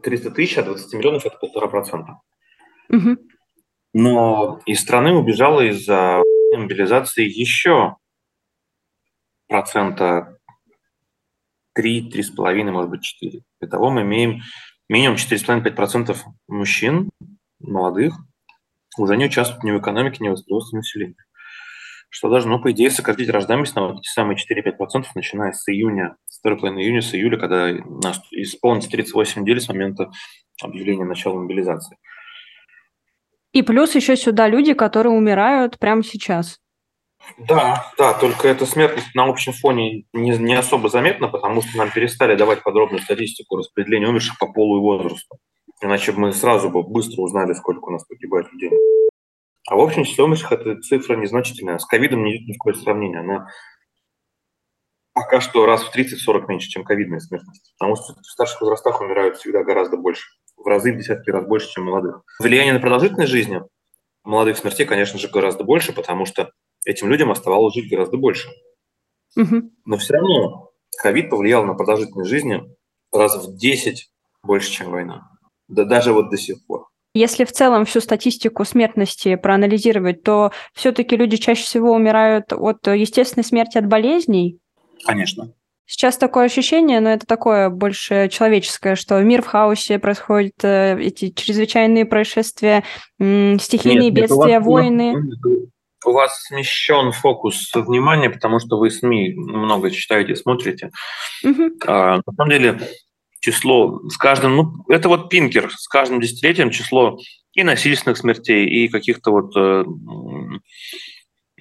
300 0.04 0.30
тысяч 0.30 0.60
от 0.60 0.65
20 0.65 0.93
миллионов– 0.93 1.26
это 1.26 1.36
полтора 1.38 1.65
процента. 1.65 2.19
Угу. 2.89 3.17
Но 3.95 4.60
из 4.67 4.82
страны 4.82 5.13
убежало 5.13 5.62
из-за 5.62 6.21
мобилизации 6.56 7.28
еще 7.28 7.95
процента 9.53 10.39
3, 11.75 12.09
3,5, 12.09 12.71
может 12.71 12.89
быть, 12.89 13.03
4. 13.03 13.43
Итого 13.61 13.91
мы 13.91 14.01
имеем 14.01 14.41
минимум 14.89 15.17
4,5-5% 15.17 16.17
мужчин, 16.47 17.11
молодых, 17.59 18.15
уже 18.97 19.15
не 19.15 19.25
участвуют 19.25 19.63
ни 19.63 19.69
в 19.69 19.79
экономике, 19.79 20.23
ни 20.23 20.29
в 20.29 20.33
производстве 20.33 20.77
населения 20.77 21.15
что 22.09 22.29
должно, 22.29 22.59
по 22.59 22.71
идее, 22.71 22.91
сократить 22.91 23.27
рождаемость 23.29 23.75
на 23.75 23.87
вот 23.87 23.99
эти 23.99 24.07
самые 24.07 24.37
4-5%, 24.37 25.05
начиная 25.15 25.51
с 25.51 25.67
июня, 25.67 26.15
с 26.27 26.37
второй 26.37 26.59
половины 26.59 26.81
июня, 26.81 27.01
с 27.01 27.15
июля, 27.15 27.39
когда 27.39 27.71
исполнится 27.71 28.87
38 28.91 29.41
недель 29.41 29.59
с 29.59 29.67
момента 29.67 30.11
объявления 30.61 31.05
начала 31.05 31.39
мобилизации. 31.39 31.97
И 33.51 33.63
плюс 33.63 33.95
еще 33.95 34.15
сюда 34.15 34.47
люди, 34.47 34.75
которые 34.75 35.13
умирают 35.13 35.79
прямо 35.79 36.03
сейчас. 36.03 36.59
Да, 37.38 37.91
да, 37.97 38.13
только 38.13 38.47
эта 38.47 38.65
смертность 38.65 39.15
на 39.15 39.25
общем 39.25 39.53
фоне 39.53 40.05
не, 40.13 40.38
не 40.38 40.53
особо 40.53 40.89
заметна, 40.89 41.27
потому 41.27 41.62
что 41.62 41.77
нам 41.77 41.91
перестали 41.91 42.36
давать 42.36 42.63
подробную 42.63 43.01
статистику 43.01 43.57
распределения 43.57 44.07
умерших 44.07 44.38
по 44.38 44.51
полу 44.51 44.77
и 44.77 44.81
возрасту. 44.81 45.38
Иначе 45.81 46.12
бы 46.12 46.19
мы 46.19 46.33
сразу 46.33 46.69
бы 46.69 46.83
быстро 46.83 47.21
узнали, 47.21 47.53
сколько 47.53 47.86
у 47.86 47.91
нас 47.91 48.05
погибает 48.05 48.51
людей. 48.53 48.71
А 49.67 49.75
в 49.75 49.79
общем 49.79 50.03
числе 50.03 50.23
умерших 50.23 50.51
эта 50.51 50.79
цифра 50.81 51.15
незначительная. 51.15 51.77
С 51.79 51.86
ковидом 51.86 52.23
не 52.23 52.36
идет 52.36 52.47
ни 52.47 52.53
в 52.53 52.57
какое 52.57 52.73
сравнение. 52.73 53.19
Она 53.19 53.47
пока 55.13 55.41
что 55.41 55.65
раз 55.65 55.83
в 55.83 55.95
30-40 55.95 56.45
меньше, 56.47 56.69
чем 56.69 56.83
ковидная 56.83 57.19
смертность. 57.19 57.73
Потому 57.77 57.95
что 57.95 58.13
в 58.13 58.25
старших 58.25 58.62
возрастах 58.62 59.01
умирают 59.01 59.38
всегда 59.38 59.63
гораздо 59.63 59.97
больше. 59.97 60.25
В 60.57 60.67
разы, 60.67 60.93
в 60.93 60.97
десятки 60.97 61.29
раз 61.29 61.45
больше, 61.45 61.69
чем 61.69 61.86
молодых. 61.86 62.23
Влияние 62.39 62.73
на 62.73 62.79
продолжительность 62.79 63.31
жизни 63.31 63.62
молодых 64.23 64.57
смертей, 64.57 64.86
конечно 64.86 65.19
же, 65.19 65.27
гораздо 65.27 65.63
больше, 65.63 65.93
потому 65.93 66.25
что 66.25 66.51
этим 66.85 67.09
людям 67.09 67.31
оставалось 67.31 67.73
жить 67.73 67.89
гораздо 67.89 68.17
больше. 68.17 68.49
Угу. 69.35 69.71
Но 69.85 69.97
все 69.97 70.13
равно 70.13 70.71
ковид 71.01 71.29
повлиял 71.29 71.65
на 71.65 71.73
продолжительность 71.73 72.29
жизни 72.29 72.61
раз 73.11 73.35
в 73.35 73.55
10 73.55 74.09
больше, 74.43 74.71
чем 74.71 74.91
война. 74.91 75.29
Да 75.67 75.85
даже 75.85 76.13
вот 76.13 76.29
до 76.29 76.37
сих 76.37 76.65
пор. 76.65 76.87
Если 77.15 77.45
в 77.45 77.51
целом 77.51 77.85
всю 77.85 78.01
статистику 78.01 78.65
смертности 78.65 79.35
проанализировать, 79.35 80.23
то 80.23 80.51
все-таки 80.73 81.15
люди 81.15 81.37
чаще 81.37 81.63
всего 81.63 81.93
умирают 81.93 82.51
от 82.51 82.87
естественной 82.87 83.43
смерти 83.43 83.77
от 83.77 83.85
болезней? 83.85 84.59
Конечно. 85.05 85.53
Сейчас 85.85 86.17
такое 86.17 86.45
ощущение, 86.45 87.01
но 87.01 87.09
это 87.09 87.27
такое 87.27 87.69
больше 87.69 88.29
человеческое, 88.31 88.95
что 88.95 89.21
мир 89.21 89.41
в 89.41 89.47
хаосе, 89.47 89.99
происходят 89.99 90.53
э, 90.63 90.97
эти 90.99 91.29
чрезвычайные 91.29 92.05
происшествия, 92.05 92.83
стихийные 93.19 94.09
нет, 94.09 94.13
бедствия, 94.13 94.53
нет, 94.53 94.63
войны. 94.63 95.13
У 96.05 96.11
вас 96.11 96.43
смещен 96.43 97.11
фокус 97.11 97.71
внимания, 97.73 98.29
потому 98.29 98.59
что 98.59 98.77
вы 98.77 98.89
СМИ 98.89 99.33
много 99.35 99.91
читаете, 99.91 100.35
смотрите. 100.35 100.91
Угу. 101.43 101.71
А, 101.87 102.17
на 102.17 102.33
самом 102.35 102.49
деле 102.49 102.79
число 103.39 104.01
с 104.09 104.17
каждым, 104.17 104.55
ну, 104.55 104.73
это 104.89 105.09
вот 105.09 105.29
пинкер, 105.29 105.69
с 105.71 105.87
каждым 105.87 106.21
десятилетием 106.21 106.71
число 106.71 107.19
и 107.53 107.63
насильственных 107.63 108.17
смертей, 108.17 108.65
и 108.67 108.87
каких-то 108.87 109.31
вот 109.31 109.55
э, 109.55 109.83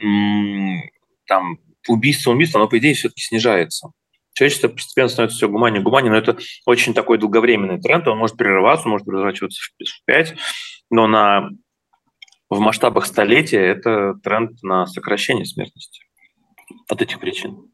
э, 0.00 0.80
там 1.26 1.58
убийств, 1.88 2.28
убийств, 2.28 2.54
оно, 2.56 2.68
по 2.68 2.78
идее, 2.78 2.94
все-таки 2.94 3.22
снижается. 3.22 3.88
Человечество 4.34 4.68
постепенно 4.68 5.08
становится 5.08 5.36
все 5.36 5.48
гуманнее, 5.48 5.82
гуманнее, 5.82 6.12
но 6.12 6.18
это 6.18 6.38
очень 6.66 6.94
такой 6.94 7.18
долговременный 7.18 7.80
тренд, 7.80 8.08
он 8.08 8.18
может 8.18 8.36
прерываться, 8.36 8.88
может 8.88 9.06
разворачиваться 9.06 9.60
в 9.60 10.04
5, 10.06 10.34
но 10.90 11.06
на, 11.06 11.50
в 12.54 12.60
масштабах 12.60 13.06
столетия 13.06 13.60
это 13.60 14.14
тренд 14.22 14.62
на 14.62 14.86
сокращение 14.86 15.44
смертности 15.44 16.02
от 16.88 17.02
этих 17.02 17.18
причин. 17.18 17.72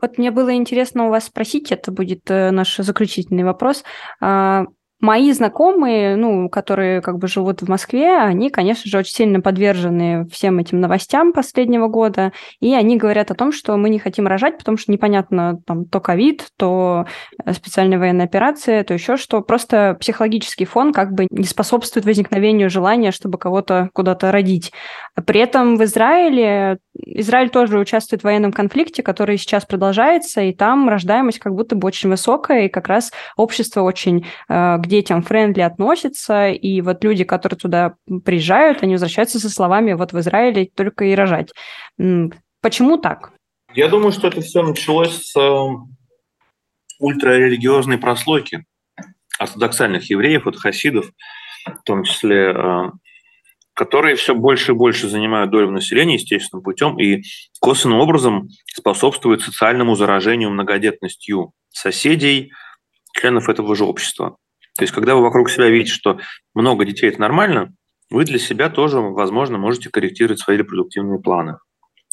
Вот 0.00 0.18
мне 0.18 0.30
было 0.30 0.54
интересно 0.54 1.06
у 1.06 1.10
вас 1.10 1.26
спросить, 1.26 1.72
это 1.72 1.92
будет 1.92 2.30
э, 2.30 2.50
наш 2.50 2.76
заключительный 2.76 3.44
вопрос. 3.44 3.84
Мои 5.00 5.30
знакомые, 5.32 6.16
ну, 6.16 6.48
которые 6.48 7.00
как 7.00 7.18
бы 7.18 7.28
живут 7.28 7.62
в 7.62 7.68
Москве, 7.68 8.18
они, 8.18 8.50
конечно 8.50 8.90
же, 8.90 8.98
очень 8.98 9.14
сильно 9.14 9.40
подвержены 9.40 10.26
всем 10.26 10.58
этим 10.58 10.80
новостям 10.80 11.32
последнего 11.32 11.86
года, 11.86 12.32
и 12.58 12.74
они 12.74 12.96
говорят 12.96 13.30
о 13.30 13.36
том, 13.36 13.52
что 13.52 13.76
мы 13.76 13.90
не 13.90 14.00
хотим 14.00 14.26
рожать, 14.26 14.58
потому 14.58 14.76
что 14.76 14.90
непонятно, 14.90 15.60
там, 15.64 15.84
то 15.84 16.00
ковид, 16.00 16.48
то 16.56 17.06
э, 17.44 17.52
специальная 17.52 17.98
военная 17.98 18.24
операция, 18.24 18.82
то 18.82 18.92
еще 18.92 19.16
что. 19.16 19.40
Просто 19.40 19.96
психологический 20.00 20.64
фон 20.64 20.92
как 20.92 21.12
бы 21.12 21.28
не 21.30 21.44
способствует 21.44 22.04
возникновению 22.04 22.68
желания, 22.68 23.12
чтобы 23.12 23.38
кого-то 23.38 23.90
куда-то 23.92 24.32
родить. 24.32 24.72
При 25.26 25.40
этом 25.40 25.76
в 25.76 25.84
Израиле, 25.84 26.78
Израиль 26.94 27.50
тоже 27.50 27.78
участвует 27.78 28.22
в 28.22 28.24
военном 28.24 28.52
конфликте, 28.52 29.02
который 29.02 29.38
сейчас 29.38 29.64
продолжается, 29.64 30.42
и 30.42 30.52
там 30.52 30.88
рождаемость 30.88 31.38
как 31.38 31.54
будто 31.54 31.76
бы 31.76 31.86
очень 31.86 32.10
высокая, 32.10 32.66
и 32.66 32.68
как 32.68 32.88
раз 32.88 33.10
общество 33.36 33.82
очень 33.82 34.26
э, 34.48 34.76
детям 34.84 35.22
френдли 35.22 35.62
относятся, 35.62 36.48
и 36.48 36.80
вот 36.80 37.02
люди, 37.04 37.24
которые 37.24 37.58
туда 37.58 37.94
приезжают, 38.24 38.82
они 38.82 38.94
возвращаются 38.94 39.38
со 39.40 39.50
словами 39.50 39.94
«вот 39.94 40.12
в 40.12 40.18
Израиле 40.18 40.68
только 40.74 41.06
и 41.06 41.14
рожать». 41.14 41.52
Почему 42.60 42.98
так? 42.98 43.32
Я 43.74 43.88
думаю, 43.88 44.12
что 44.12 44.28
это 44.28 44.40
все 44.40 44.62
началось 44.62 45.30
с 45.30 45.36
э, 45.36 45.68
ультрарелигиозной 46.98 47.98
прослойки 47.98 48.64
ортодоксальных 49.38 50.10
евреев, 50.10 50.44
вот 50.44 50.56
хасидов, 50.56 51.10
в 51.64 51.82
том 51.84 52.04
числе, 52.04 52.52
э, 52.52 52.90
которые 53.78 54.16
все 54.16 54.34
больше 54.34 54.72
и 54.72 54.74
больше 54.74 55.08
занимают 55.08 55.52
долю 55.52 55.68
в 55.68 55.70
населении 55.70 56.14
естественным 56.14 56.64
путем 56.64 56.98
и 56.98 57.22
косвенным 57.60 58.00
образом 58.00 58.48
способствуют 58.66 59.42
социальному 59.42 59.94
заражению 59.94 60.50
многодетностью 60.50 61.52
соседей, 61.68 62.50
членов 63.12 63.48
этого 63.48 63.76
же 63.76 63.84
общества. 63.84 64.36
То 64.76 64.82
есть, 64.82 64.92
когда 64.92 65.14
вы 65.14 65.22
вокруг 65.22 65.48
себя 65.48 65.68
видите, 65.68 65.92
что 65.92 66.18
много 66.54 66.84
детей– 66.84 67.06
это 67.08 67.20
нормально, 67.20 67.72
вы 68.10 68.24
для 68.24 68.40
себя 68.40 68.68
тоже, 68.68 68.98
возможно, 68.98 69.58
можете 69.58 69.90
корректировать 69.90 70.40
свои 70.40 70.56
репродуктивные 70.56 71.20
планы. 71.20 71.58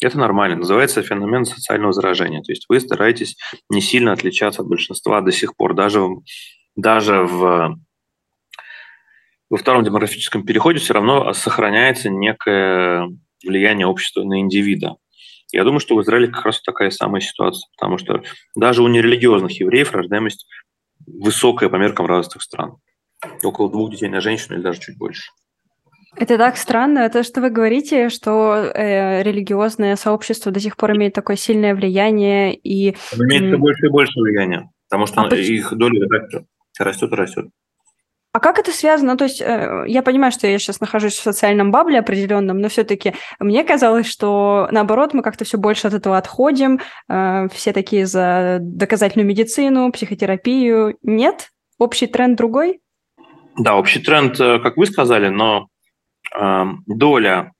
Это 0.00 0.20
нормально. 0.20 0.58
Называется 0.58 1.02
феномен 1.02 1.44
социального 1.44 1.92
заражения. 1.92 2.42
То 2.42 2.52
есть 2.52 2.66
вы 2.68 2.78
стараетесь 2.78 3.36
не 3.70 3.80
сильно 3.80 4.12
отличаться 4.12 4.62
от 4.62 4.68
большинства 4.68 5.20
до 5.20 5.32
сих 5.32 5.56
пор. 5.56 5.74
Даже, 5.74 6.06
даже 6.76 7.22
в, 7.22 7.76
во 9.48 9.56
втором 9.56 9.84
демографическом 9.84 10.44
переходе 10.44 10.78
все 10.78 10.94
равно 10.94 11.32
сохраняется 11.32 12.10
некое 12.10 13.08
влияние 13.44 13.86
общества 13.86 14.22
на 14.24 14.40
индивида. 14.40 14.96
Я 15.52 15.64
думаю, 15.64 15.80
что 15.80 15.94
в 15.94 16.02
Израиле 16.02 16.28
как 16.28 16.44
раз 16.44 16.60
такая 16.60 16.90
самая 16.90 17.20
ситуация, 17.20 17.68
потому 17.76 17.98
что 17.98 18.22
даже 18.56 18.82
у 18.82 18.88
нерелигиозных 18.88 19.60
евреев 19.60 19.92
рождаемость 19.92 20.46
высокая 21.06 21.68
по 21.68 21.76
меркам 21.76 22.06
развитых 22.06 22.42
стран. 22.42 22.76
Около 23.42 23.70
двух 23.70 23.90
детей 23.92 24.08
на 24.08 24.20
женщину 24.20 24.56
или 24.56 24.62
даже 24.62 24.80
чуть 24.80 24.98
больше. 24.98 25.30
Это 26.18 26.38
так 26.38 26.56
странно, 26.56 27.00
это 27.00 27.22
что 27.22 27.42
вы 27.42 27.50
говорите, 27.50 28.08
что 28.08 28.54
э, 28.54 29.22
религиозное 29.22 29.96
сообщество 29.96 30.50
до 30.50 30.60
сих 30.60 30.76
пор 30.76 30.96
имеет 30.96 31.12
такое 31.12 31.36
сильное 31.36 31.74
влияние 31.74 32.54
и... 32.54 32.96
Оно 33.12 33.24
имеет 33.24 33.44
все 33.48 33.58
больше 33.58 33.86
и 33.86 33.90
больше 33.90 34.18
влияния, 34.18 34.70
потому 34.88 35.06
что 35.06 35.20
А 35.22 35.36
их 35.36 35.74
доля 35.76 36.00
растет, 36.08 36.46
растет 36.78 37.12
и 37.12 37.14
растет. 37.14 37.46
А 38.36 38.38
как 38.38 38.58
это 38.58 38.70
связано? 38.70 39.16
То 39.16 39.24
есть 39.24 39.40
э, 39.40 39.84
я 39.86 40.02
понимаю, 40.02 40.30
что 40.30 40.46
я 40.46 40.58
сейчас 40.58 40.80
нахожусь 40.80 41.14
в 41.14 41.22
социальном 41.22 41.70
бабле 41.70 42.00
определенном, 42.00 42.60
но 42.60 42.68
все-таки 42.68 43.14
мне 43.38 43.64
казалось, 43.64 44.06
что 44.06 44.68
наоборот 44.70 45.14
мы 45.14 45.22
как-то 45.22 45.46
все 45.46 45.56
больше 45.56 45.86
от 45.86 45.94
этого 45.94 46.18
отходим, 46.18 46.78
э, 47.08 47.48
все 47.50 47.72
такие 47.72 48.04
за 48.04 48.58
доказательную 48.60 49.26
медицину, 49.26 49.90
психотерапию. 49.90 50.98
Нет? 51.00 51.48
Общий 51.78 52.06
тренд 52.06 52.36
другой? 52.36 52.80
Да, 53.58 53.74
общий 53.74 54.00
тренд, 54.00 54.38
э, 54.38 54.58
как 54.58 54.76
вы 54.76 54.84
сказали, 54.84 55.28
но 55.28 55.68
э, 56.38 56.64
доля 56.86 57.52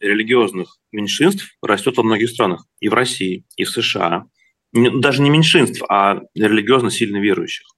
религиозных 0.00 0.76
меньшинств 0.90 1.56
растет 1.62 1.96
во 1.96 2.02
многих 2.02 2.30
странах. 2.30 2.66
И 2.80 2.88
в 2.88 2.94
России, 2.94 3.44
и 3.56 3.62
в 3.62 3.70
США. 3.70 4.24
Даже 4.72 5.22
не 5.22 5.30
меньшинств, 5.30 5.84
а 5.88 6.18
религиозно 6.34 6.90
сильно 6.90 7.18
верующих. 7.18 7.73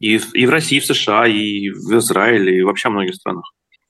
И 0.00 0.18
в, 0.18 0.34
и 0.34 0.46
в 0.46 0.50
России, 0.50 0.78
и 0.78 0.80
в 0.80 0.86
США, 0.86 1.26
и 1.26 1.68
в 1.68 1.98
Израиле, 1.98 2.58
и 2.58 2.62
вообще 2.62 2.88
во 2.88 2.94
многих 2.94 3.14
странах. 3.14 3.44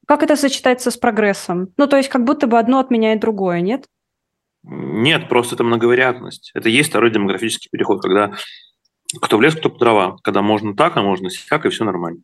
Как 0.07 0.23
это 0.23 0.37
сочетается 0.37 0.91
с 0.91 0.97
прогрессом? 0.97 1.69
Ну, 1.77 1.87
то 1.87 1.97
есть 1.97 2.09
как 2.09 2.25
будто 2.25 2.47
бы 2.47 2.59
одно 2.59 2.81
отменяет 2.81 3.21
другое, 3.21 3.61
нет? 3.61 3.87
Нет, 4.63 5.29
просто 5.29 5.55
это 5.55 5.65
многовариантность. 5.65 6.51
Это 6.55 6.69
и 6.69 6.73
есть 6.73 6.91
второй 6.91 7.11
демографический 7.11 7.69
переход, 7.71 8.03
когда 8.03 8.33
кто 9.21 9.39
в 9.39 9.43
лес, 9.43 9.55
кто 9.55 9.71
по 9.71 9.79
дрова. 9.79 10.17
Когда 10.23 10.43
можно 10.43 10.75
так, 10.75 10.97
а 10.97 11.03
можно 11.03 11.31
сяк, 11.31 11.65
и 11.65 11.71
все 11.71 11.85
нормально. 11.85 12.21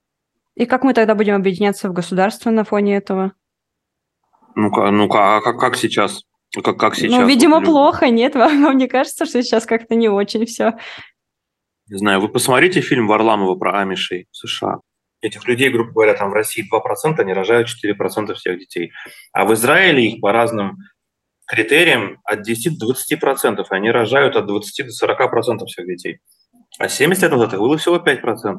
И 0.54 0.66
как 0.66 0.84
мы 0.84 0.94
тогда 0.94 1.14
будем 1.14 1.34
объединяться 1.34 1.88
в 1.88 1.92
государство 1.92 2.50
на 2.50 2.64
фоне 2.64 2.96
этого? 2.96 3.32
Ну, 4.54 4.70
ну 4.90 5.08
а 5.12 5.40
как, 5.40 5.58
как 5.58 5.76
сейчас? 5.76 6.22
Как, 6.62 6.78
как 6.78 6.94
сейчас? 6.94 7.20
ну, 7.20 7.26
видимо, 7.26 7.56
Вот 7.56 7.66
плохо, 7.66 8.08
нет? 8.08 8.34
Вам 8.36 8.62
вам 8.62 8.76
не 8.76 8.88
кажется, 8.88 9.26
что 9.26 9.42
сейчас 9.42 9.66
как-то 9.66 9.94
не 9.94 10.08
очень 10.08 10.46
все? 10.46 10.74
Не 11.88 11.98
знаю, 11.98 12.20
вы 12.20 12.28
посмотрите 12.28 12.80
фильм 12.80 13.06
Варламова 13.06 13.54
про 13.54 13.80
амишей 13.80 14.26
в 14.32 14.36
США. 14.36 14.80
Этих 15.20 15.46
людей, 15.46 15.70
грубо 15.70 15.92
говоря, 15.92 16.14
там 16.14 16.30
в 16.30 16.34
России 16.34 16.64
2%, 16.64 17.20
они 17.20 17.32
рожают 17.32 17.68
4% 17.68 18.34
всех 18.34 18.58
детей. 18.58 18.92
А 19.32 19.44
в 19.44 19.54
Израиле 19.54 20.04
их 20.06 20.20
по 20.20 20.32
разным 20.32 20.78
критериям 21.46 22.20
от 22.24 22.42
10 22.42 22.78
до 22.78 22.92
20%, 22.92 23.60
и 23.60 23.74
они 23.74 23.90
рожают 23.90 24.34
от 24.34 24.46
20 24.46 24.86
до 24.86 25.06
40% 25.06 25.64
всех 25.66 25.86
детей. 25.86 26.18
А 26.78 26.88
70 26.88 27.22
лет 27.22 27.32
назад 27.32 27.54
их 27.54 27.60
было 27.60 27.78
всего 27.78 27.96
5%. 27.96 28.56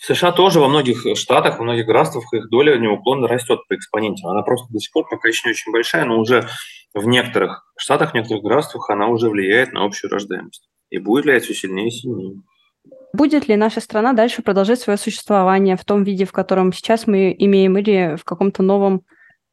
В 0.00 0.04
США 0.04 0.32
тоже 0.32 0.58
во 0.58 0.68
многих 0.68 1.06
штатах, 1.16 1.58
во 1.58 1.64
многих 1.64 1.86
графствах 1.86 2.24
их 2.32 2.50
доля 2.50 2.76
неуклонно 2.76 3.28
растет 3.28 3.60
по 3.68 3.76
экспоненте. 3.76 4.26
Она 4.26 4.42
просто 4.42 4.66
до 4.72 4.80
сих 4.80 4.90
пор 4.92 5.06
пока 5.08 5.28
еще 5.28 5.42
не 5.48 5.52
очень 5.52 5.70
большая, 5.70 6.04
но 6.04 6.18
уже 6.18 6.48
в 6.92 7.06
некоторых 7.06 7.72
штатах, 7.78 8.10
в 8.10 8.14
некоторых 8.14 8.42
графствах 8.42 8.90
она 8.90 9.06
уже 9.06 9.30
влияет 9.30 9.72
на 9.72 9.84
общую 9.84 10.10
рождаемость. 10.10 10.68
И 10.92 10.98
будет 10.98 11.24
влиять 11.24 11.44
все 11.44 11.54
сильнее 11.54 11.88
и 11.88 11.90
сильнее. 11.90 12.42
Будет 13.14 13.48
ли 13.48 13.56
наша 13.56 13.80
страна 13.80 14.12
дальше 14.12 14.42
продолжать 14.42 14.78
свое 14.78 14.98
существование 14.98 15.78
в 15.78 15.84
том 15.86 16.04
виде, 16.04 16.26
в 16.26 16.32
котором 16.32 16.70
сейчас 16.70 17.06
мы 17.06 17.34
имеем, 17.38 17.78
или 17.78 18.16
в 18.16 18.24
каком-то 18.24 18.62
новом? 18.62 19.02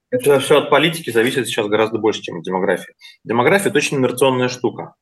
Это 0.10 0.42
все 0.42 0.58
от 0.58 0.70
политики 0.70 1.12
зависит 1.12 1.48
сейчас 1.48 1.68
гораздо 1.68 1.98
больше, 1.98 2.22
чем 2.22 2.40
от 2.40 2.44
демографии. 2.44 2.94
Демография– 3.24 3.70
это 3.70 3.78
очень 3.78 3.98
инерционная 3.98 4.50
штука. 4.50 4.96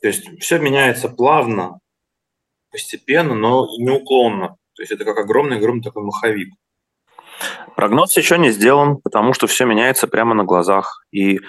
То 0.00 0.06
есть 0.06 0.28
все 0.40 0.60
меняется 0.60 1.08
плавно, 1.08 1.80
постепенно, 2.70 3.34
но 3.34 3.66
неуклонно. 3.78 4.56
То 4.74 4.82
есть 4.82 4.92
это 4.92 5.04
как 5.04 5.18
огромный-огромный 5.18 5.82
такой 5.82 6.04
маховик. 6.04 6.54
Прогноз 7.74 8.16
еще 8.16 8.38
не 8.38 8.52
сделан, 8.52 8.98
потому 8.98 9.32
что 9.32 9.48
все 9.48 9.64
меняется 9.64 10.06
прямо 10.06 10.34
на 10.34 10.44
глазах. 10.44 11.04
И 11.10 11.40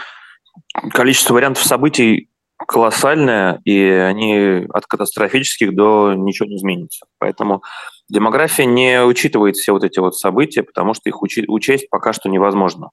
количество 0.92 1.36
вариантов 1.36 1.64
событий 1.64 2.32
колоссальное, 2.68 3.62
и 3.66 3.80
они 3.80 4.66
от 4.74 4.86
катастрофических 4.86 5.76
до 5.76 6.14
ничего 6.14 6.48
не 6.48 6.56
изменится. 6.58 7.06
Поэтому 7.20 7.64
демография 8.10 8.66
не 8.66 9.04
учитывает 9.04 9.56
все 9.56 9.72
вот 9.72 9.84
эти 9.84 10.00
вот 10.00 10.16
события, 10.16 10.64
потому 10.64 10.94
что 10.94 11.10
их 11.10 11.22
учи- 11.22 11.46
учесть 11.48 11.90
пока 11.90 12.14
что 12.14 12.30
невозможно. 12.30 12.90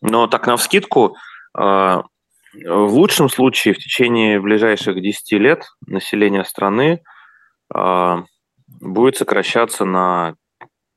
Но 0.00 0.26
так 0.26 0.46
навскидку, 0.46 1.16
э, 1.58 1.60
в 1.60 2.94
лучшем 2.94 3.28
случае 3.28 3.74
в 3.74 3.78
течение 3.78 4.40
ближайших 4.40 5.00
10 5.00 5.38
лет 5.38 5.66
население 5.86 6.44
страны 6.44 7.02
э, 7.74 8.22
будет 8.80 9.16
сокращаться 9.16 9.84
на 9.84 10.34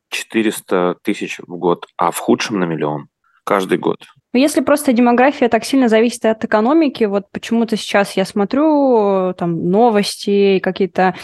400 0.10 0.98
тысяч 1.04 1.40
в 1.40 1.58
год, 1.58 1.88
а 1.98 2.12
в 2.12 2.18
худшем 2.18 2.60
на 2.60 2.66
миллион 2.66 3.08
каждый 3.44 3.78
год. 3.78 4.00
Но 4.34 4.40
если 4.40 4.62
просто 4.62 4.94
демография 4.94 5.50
так 5.50 5.66
сильно 5.66 5.90
зависит 5.90 6.24
от 6.26 6.44
экономики, 6.46 7.04
вот 7.04 7.26
почему-то 7.32 7.76
сейчас 7.76 8.16
я 8.16 8.24
смотрю 8.24 9.34
там 9.38 9.70
новости, 9.70 10.60
какие-то 10.60 11.16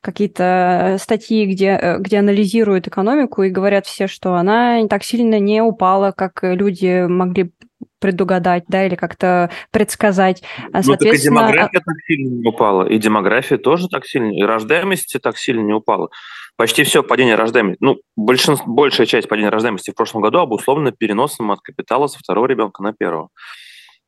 какие-то 0.00 0.96
статьи, 1.00 1.46
где, 1.46 1.78
э, 1.80 1.98
где 1.98 2.18
анализируют 2.18 2.86
экономику 2.86 3.42
и 3.42 3.50
говорят 3.50 3.86
все, 3.86 4.06
что 4.06 4.34
она 4.34 4.86
так 4.88 5.02
сильно 5.02 5.40
не 5.40 5.60
упала, 5.60 6.12
как 6.12 6.40
люди 6.42 7.04
могли 7.06 7.52
предугадать, 7.98 8.64
да, 8.68 8.84
или 8.86 8.96
как-то 8.96 9.50
предсказать. 9.70 10.42
А, 10.72 10.82
Ну, 10.82 10.82
так 10.82 10.82
и 10.82 10.84
соответственно, 10.84 11.46
а- 11.46 11.46
демография 11.46 11.80
так 11.80 11.96
сильно 12.06 12.28
не 12.28 12.48
упала, 12.48 12.88
и 12.88 12.98
демография 12.98 13.58
тоже 13.58 13.88
так 13.88 14.04
сильно, 14.06 14.32
и 14.32 14.42
рождаемость 14.42 15.16
так 15.22 15.38
сильно 15.38 15.62
не 15.62 15.72
упала. 15.72 16.10
Почти 16.56 16.84
все 16.84 17.02
падение 17.02 17.34
рождаемости, 17.34 17.78
ну, 17.80 18.00
большинство, 18.14 18.66
большая 18.66 19.06
часть 19.06 19.28
падения 19.28 19.48
рождаемости 19.48 19.90
в 19.90 19.94
прошлом 19.94 20.22
году 20.22 20.38
обусловлена 20.38 20.92
переносом 20.92 21.50
от 21.50 21.60
капитала 21.60 22.06
со 22.06 22.18
второго 22.18 22.46
ребенка 22.46 22.82
на 22.82 22.92
первого, 22.92 23.30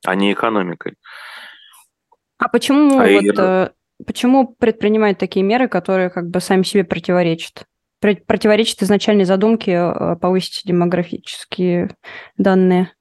а 0.05 0.15
не 0.15 0.33
экономикой. 0.33 0.95
А 2.39 2.49
почему, 2.49 2.99
А 2.99 3.09
и- 3.09 3.31
вот, 3.31 3.39
э, 3.39 3.71
почему 4.07 4.55
предпринимают 4.59 5.19
такие 5.19 5.45
меры, 5.45 5.69
которые 5.69 6.11
как 6.11 6.29
бы 6.29 6.41
сами 6.41 6.63
себе 6.63 6.85
противоречат? 6.85 7.65
Пр- 8.01 8.23
Противоречат 8.27 8.83
изначальной 8.83 9.25
задумке 9.25 9.73
э, 9.73 10.17
повысить 10.17 10.67
демографические 10.67 11.97
данные. 12.37 12.93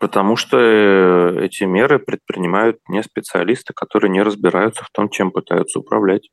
Потому 0.00 0.36
что 0.36 0.58
э, 0.58 1.44
эти 1.44 1.64
меры 1.64 1.98
предпринимают 1.98 2.78
не 2.88 3.02
специалисты, 3.02 3.72
которые 3.74 4.10
не 4.10 4.22
разбираются 4.22 4.84
в 4.84 4.90
том, 4.90 5.10
чем 5.10 5.30
пытаются 5.30 5.80
управлять. 5.80 6.30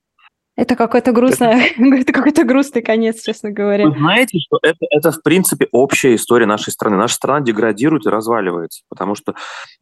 Это 0.56 0.76
какой-то 0.76 1.12
грустный, 1.12 1.74
это 2.02 2.14
какой-то 2.14 2.44
грустный 2.44 2.84
конец, 2.84 3.24
честно 3.24 3.52
говоря. 3.52 3.88
Вы 3.90 3.98
знаете, 3.98 4.38
что 4.40 4.60
это, 4.62 4.86
это, 4.92 5.12
в 5.12 5.24
принципе, 5.24 5.68
общая 5.72 6.14
история 6.14 6.46
нашей 6.46 6.72
страны. 6.72 6.96
Наша 6.96 7.16
страна 7.16 7.42
деградирует 7.42 8.06
и 8.06 8.10
разваливается, 8.10 8.84
потому 8.88 9.16
что 9.16 9.34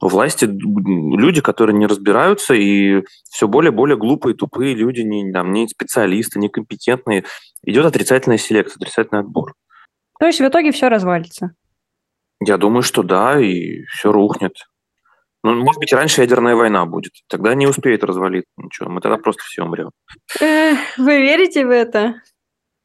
у 0.02 0.08
власти 0.08 0.46
люди, 0.46 1.42
которые 1.42 1.78
не 1.78 1.88
разбираются, 1.88 2.54
и 2.54 3.04
все 3.30 3.50
более 3.50 3.72
и 3.72 3.76
более 3.76 3.98
глупые, 3.98 4.34
тупые 4.34 4.74
люди, 4.74 5.02
не, 5.02 5.32
там, 5.34 5.52
не 5.52 5.68
специалисты, 5.68 6.40
некомпетентные. 6.40 7.26
Идет 7.64 7.86
отрицательная 7.86 8.38
селекция, 8.38 8.78
отрицательный 8.78 9.22
отбор. 9.22 9.54
То 10.20 10.26
есть 10.28 10.40
в 10.40 10.48
итоге 10.48 10.72
все 10.72 10.88
развалится. 10.88 11.52
Я 12.40 12.58
думаю, 12.58 12.82
что 12.82 13.04
да, 13.04 13.40
и 13.40 13.84
все 13.90 14.12
рухнет. 14.12 14.54
Ну, 15.44 15.56
может 15.56 15.80
быть, 15.80 15.92
раньше 15.94 16.22
ядерная 16.22 16.56
война 16.56 16.86
будет. 16.86 17.14
Тогда 17.28 17.56
не 17.56 17.66
успеет 17.66 18.04
развалиться 18.04 18.52
ничего. 18.58 18.90
Мы 18.90 19.02
тогда 19.02 19.18
просто 19.18 19.42
все 19.44 19.64
умрем. 19.64 19.90
Вы 20.40 21.22
верите 21.22 21.66
в 21.66 21.72
это? 21.72 22.22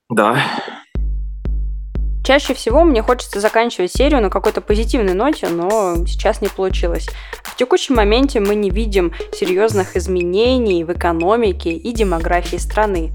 Да. 0.08 0.38
Чаще 2.24 2.54
всего 2.54 2.82
мне 2.82 3.02
хочется 3.02 3.40
заканчивать 3.40 3.92
серию 3.92 4.20
на 4.20 4.30
какой-то 4.30 4.60
позитивной 4.60 5.14
ноте, 5.14 5.48
но 5.48 5.94
сейчас 6.06 6.40
не 6.40 6.48
получилось. 6.48 7.08
В 7.44 7.54
текущем 7.54 7.94
моменте 7.94 8.40
мы 8.40 8.56
не 8.56 8.70
видим 8.70 9.12
серьезных 9.32 9.96
изменений 9.96 10.82
в 10.82 10.92
экономике 10.92 11.70
и 11.70 11.92
демографии 11.92 12.56
страны. 12.56 13.12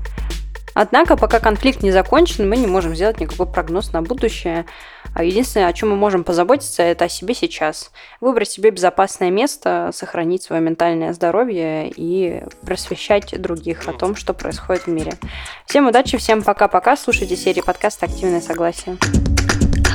Однако, 0.73 1.17
пока 1.17 1.39
конфликт 1.39 1.83
не 1.83 1.91
закончен, 1.91 2.47
мы 2.47 2.57
не 2.57 2.67
можем 2.67 2.95
сделать 2.95 3.19
никакой 3.19 3.45
прогноз 3.45 3.91
на 3.91 4.01
будущее. 4.01 4.65
А 5.13 5.23
единственное, 5.23 5.67
о 5.67 5.73
чем 5.73 5.89
мы 5.89 5.95
можем 5.95 6.23
позаботиться, 6.23 6.83
это 6.83 7.05
о 7.05 7.09
себе 7.09 7.33
сейчас. 7.33 7.91
Выбрать 8.21 8.49
себе 8.49 8.71
безопасное 8.71 9.29
место, 9.29 9.91
сохранить 9.93 10.43
свое 10.43 10.61
ментальное 10.61 11.13
здоровье 11.13 11.91
и 11.93 12.43
просвещать 12.65 13.39
других 13.41 13.87
о 13.87 13.93
том, 13.93 14.15
что 14.15 14.33
происходит 14.33 14.83
в 14.83 14.87
мире. 14.87 15.13
Всем 15.65 15.87
удачи, 15.87 16.17
всем 16.17 16.41
пока-пока. 16.43 16.95
Слушайте 16.95 17.35
серии 17.35 17.61
подкаста 17.61 18.05
«Активное 18.05 18.41
согласие». 18.41 18.97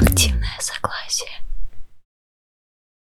Активное 0.03 0.59
согласие. 0.61 1.46